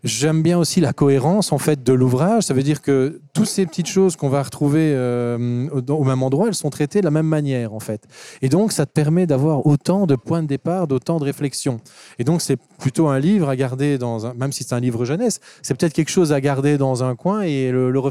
[0.04, 2.42] J'aime bien aussi la cohérence en fait de l'ouvrage.
[2.42, 6.48] Ça veut dire que toutes ces petites choses qu'on va retrouver euh, au, même endroit,
[6.48, 8.08] elles sont traitées de la même manière en fait.
[8.42, 11.82] Et donc, ça te permet d'avoir autant de points de départ, d'autant de réflexions.
[12.18, 15.06] Et donc, c'est plutôt un livre à garder dans un, même si c'est un livre
[15.06, 18.02] jeunesse, c'est peut-être quelque chose à garder dans un coin et le, le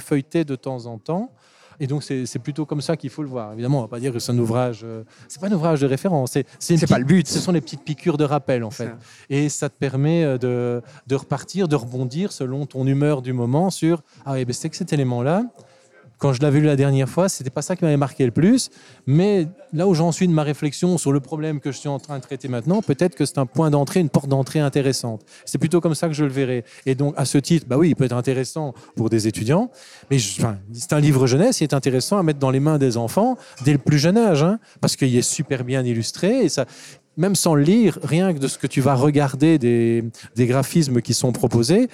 [0.44, 1.32] de temps en temps.
[1.80, 3.52] Et donc, c'est plutôt comme ça qu'il faut le voir.
[3.52, 4.82] Évidemment, on va pas dire que c'est un ouvrage.
[4.84, 6.36] euh, c'est pas un ouvrage de référence.
[6.58, 7.26] C'est pas le but.
[7.26, 8.86] Ce sont les petites piqûres de rappel, en fait.
[8.86, 8.98] Ça.
[9.30, 13.70] Et ça te permet euh, de, de repartir, de rebondir selon ton humeur du moment
[13.70, 15.44] sur Ah oui, ben c'est que cet élément-là,
[16.18, 18.70] quand je l'avais lu la dernière fois, c'était pas ça qui m'avait marqué le plus.
[19.06, 21.98] Mais là où j'en suis de ma réflexion sur le problème que je suis en
[21.98, 25.22] train de traiter maintenant, peut-être que c'est un point d'entrée, une porte d'entrée intéressante.
[25.44, 26.64] C'est plutôt comme ça que je le verrai.
[26.86, 29.70] Et donc, à ce titre, bah oui, il peut être intéressant pour des étudiants,
[30.10, 33.36] mais c'est un livre jeunesse, il est intéressant à mettre dans les mains des enfants
[33.64, 36.66] dès le plus jeune âge, hein, parce qu'il est super bien illustré et ça.
[37.16, 40.02] Même sans le lire, rien que de ce que tu vas regarder des,
[40.34, 41.88] des graphismes qui sont proposés,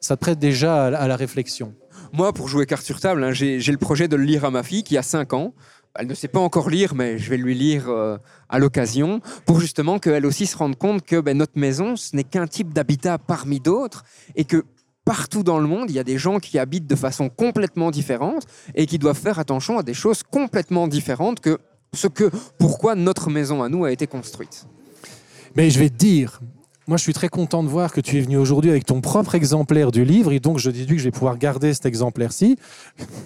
[0.00, 1.72] ça te prête déjà à la réflexion.
[2.12, 4.62] Moi, pour jouer carte sur table, hein, j'ai le projet de le lire à ma
[4.62, 5.54] fille qui a 5 ans.
[5.94, 9.60] Elle ne sait pas encore lire, mais je vais lui lire euh, à l'occasion pour
[9.60, 13.18] justement qu'elle aussi se rende compte que ben, notre maison, ce n'est qu'un type d'habitat
[13.18, 14.04] parmi d'autres
[14.36, 14.64] et que
[15.04, 18.44] partout dans le monde, il y a des gens qui habitent de façon complètement différente
[18.74, 21.58] et qui doivent faire attention à des choses complètement différentes que
[21.94, 24.66] ce que, pourquoi notre maison à nous a été construite.
[25.56, 26.40] Mais je vais te dire,
[26.88, 29.34] moi je suis très content de voir que tu es venu aujourd'hui avec ton propre
[29.36, 32.56] exemplaire du livre et donc je déduis que je vais pouvoir garder cet exemplaire-ci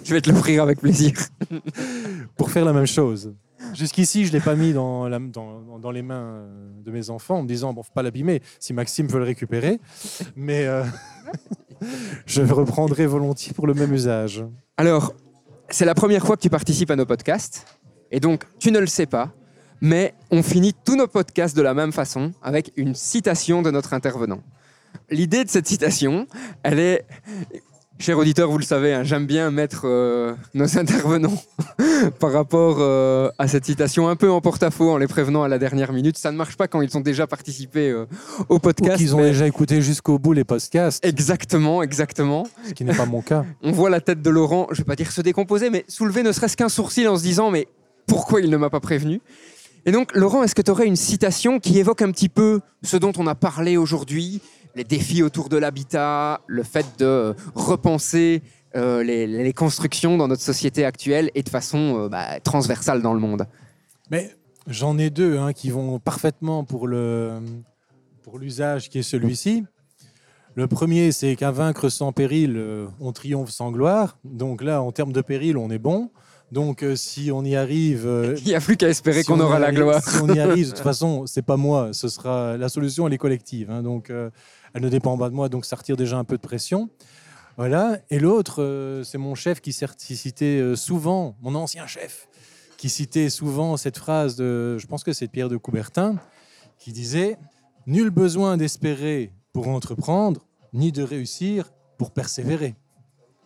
[0.03, 1.13] Je vais te l'offrir avec plaisir.
[2.37, 3.33] pour faire la même chose.
[3.73, 7.09] Jusqu'ici, je ne l'ai pas mis dans, la- dans- dans les mains euh, de mes
[7.09, 9.79] enfants en me disant, bon, faut pas l'abîmer, si Maxime veut le récupérer.
[10.35, 10.83] Mais euh,
[12.25, 14.43] je le reprendrai volontiers pour le même usage.
[14.77, 15.13] Alors,
[15.69, 17.65] c'est la première fois que tu participes à nos podcasts,
[18.11, 19.31] et donc tu ne le sais pas,
[19.83, 23.93] mais on finit tous nos podcasts de la même façon, avec une citation de notre
[23.93, 24.39] intervenant.
[25.11, 26.25] L'idée de cette citation,
[26.63, 27.05] elle est...
[27.99, 31.37] Cher auditeur, vous le savez, hein, j'aime bien mettre euh, nos intervenants
[32.19, 35.59] par rapport euh, à cette citation un peu en porte-à-faux en les prévenant à la
[35.59, 36.17] dernière minute.
[36.17, 38.05] Ça ne marche pas quand ils ont déjà participé euh,
[38.49, 38.97] au Ou podcast.
[38.97, 42.47] qu'ils ont mais- déjà écouté jusqu'au bout les podcasts, Exactement, exactement.
[42.67, 43.45] ce qui n'est pas mon cas.
[43.61, 46.31] On voit la tête de Laurent, je vais pas dire se décomposer, mais soulever ne
[46.31, 47.67] serait-ce qu'un sourcil en se disant mais
[48.07, 49.21] pourquoi il ne m'a pas prévenu?
[49.85, 52.95] Et donc Laurent, est-ce que tu aurais une citation qui évoque un petit peu ce
[52.95, 54.41] dont on a parlé aujourd'hui,
[54.75, 58.41] les défis autour de l'habitat, le fait de repenser
[58.75, 63.19] euh, les, constructions dans notre société actuelle et de façon euh, bah, transversale dans le
[63.19, 63.45] monde?
[64.09, 64.31] Mais
[64.67, 67.39] j'en ai deux hein, qui vont parfaitement pour le
[68.23, 69.65] pour l'usage qui est celui-ci.
[70.55, 74.17] Le premier, c'est qu'à vaincre sans péril, euh, on triomphe sans gloire.
[74.23, 76.09] Donc là, en termes de péril, on est bon.
[76.53, 79.39] Donc euh, si on y arrive, euh, Il n'y a plus qu'à espérer si qu'on
[79.39, 80.01] aura la arrive- gloire.
[80.07, 81.89] Si on y arrive, de toute façon, c'est pas moi.
[81.93, 83.71] Ce sera la solution, elle est collective.
[83.71, 83.81] hein.
[83.81, 84.29] donc, euh,
[84.75, 85.49] elle ne dépend pas de moi.
[85.49, 86.89] Donc, ça retire déjà un peu de pression.
[87.57, 87.97] Voilà.
[88.11, 92.27] Et l'autre, c'est mon chef qui, citait souvent, mon ancien chef,
[92.77, 96.15] qui citait souvent cette phrase de, je pense que c'est Pierre de Coubertin,
[96.79, 97.37] qui disait
[97.85, 100.41] Nul besoin d'espérer pour entreprendre,
[100.73, 102.73] ni de réussir pour persévérer.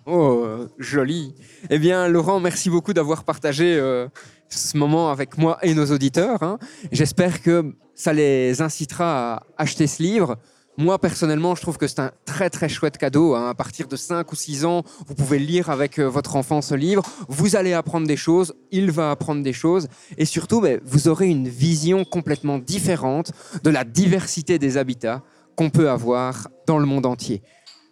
[0.09, 1.35] Oh, euh, joli.
[1.69, 4.07] Eh bien, Laurent, merci beaucoup d'avoir partagé euh,
[4.47, 6.41] ce moment avec moi et nos auditeurs.
[6.43, 6.59] hein.
[6.93, 10.37] J'espère que ça les incitera à acheter ce livre.
[10.77, 13.35] Moi, personnellement, je trouve que c'est un très très chouette cadeau.
[13.35, 13.49] hein.
[13.49, 16.75] À partir de 5 ou 6 ans, vous pouvez lire avec euh, votre enfant ce
[16.75, 17.03] livre.
[17.27, 19.89] Vous allez apprendre des choses, il va apprendre des choses.
[20.17, 25.21] Et surtout, ben, vous aurez une vision complètement différente de la diversité des habitats
[25.57, 27.41] qu'on peut avoir dans le monde entier.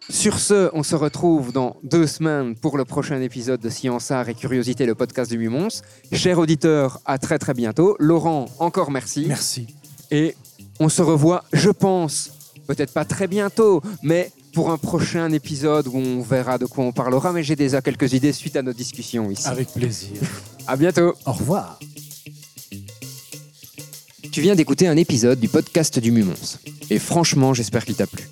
[0.08, 4.28] Sur ce, on se retrouve dans deux semaines pour le prochain épisode de Science, Art
[4.28, 5.82] et Curiosité, le podcast du Mumons.
[6.12, 7.96] Cher auditeur, à très très bientôt.
[7.98, 9.24] Laurent, encore merci.
[9.26, 9.66] Merci.
[10.12, 10.36] Et
[10.78, 12.30] on se revoit, je pense,
[12.68, 16.92] peut-être pas très bientôt, mais pour un prochain épisode où on verra de quoi on
[16.92, 17.32] parlera.
[17.32, 19.48] Mais j'ai déjà quelques idées suite à nos discussions ici.
[19.48, 20.20] Avec plaisir.
[20.68, 21.14] À bientôt.
[21.26, 21.80] Au revoir.
[24.30, 26.58] Tu viens d'écouter un épisode du podcast du Mumons.
[26.90, 28.22] Et franchement, j'espère qu'il t'a plu.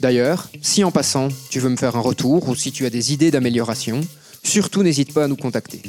[0.00, 3.12] D'ailleurs, si en passant, tu veux me faire un retour ou si tu as des
[3.12, 4.00] idées d'amélioration,
[4.42, 5.82] surtout n'hésite pas à nous contacter.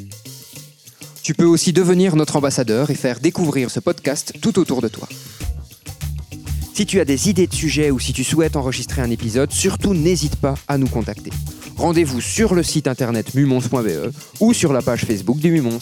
[1.23, 5.07] Tu peux aussi devenir notre ambassadeur et faire découvrir ce podcast tout autour de toi.
[6.73, 9.93] Si tu as des idées de sujets ou si tu souhaites enregistrer un épisode, surtout
[9.93, 11.31] n'hésite pas à nous contacter.
[11.75, 15.79] Rendez-vous sur le site internet mumons.be ou sur la page Facebook du Mumons.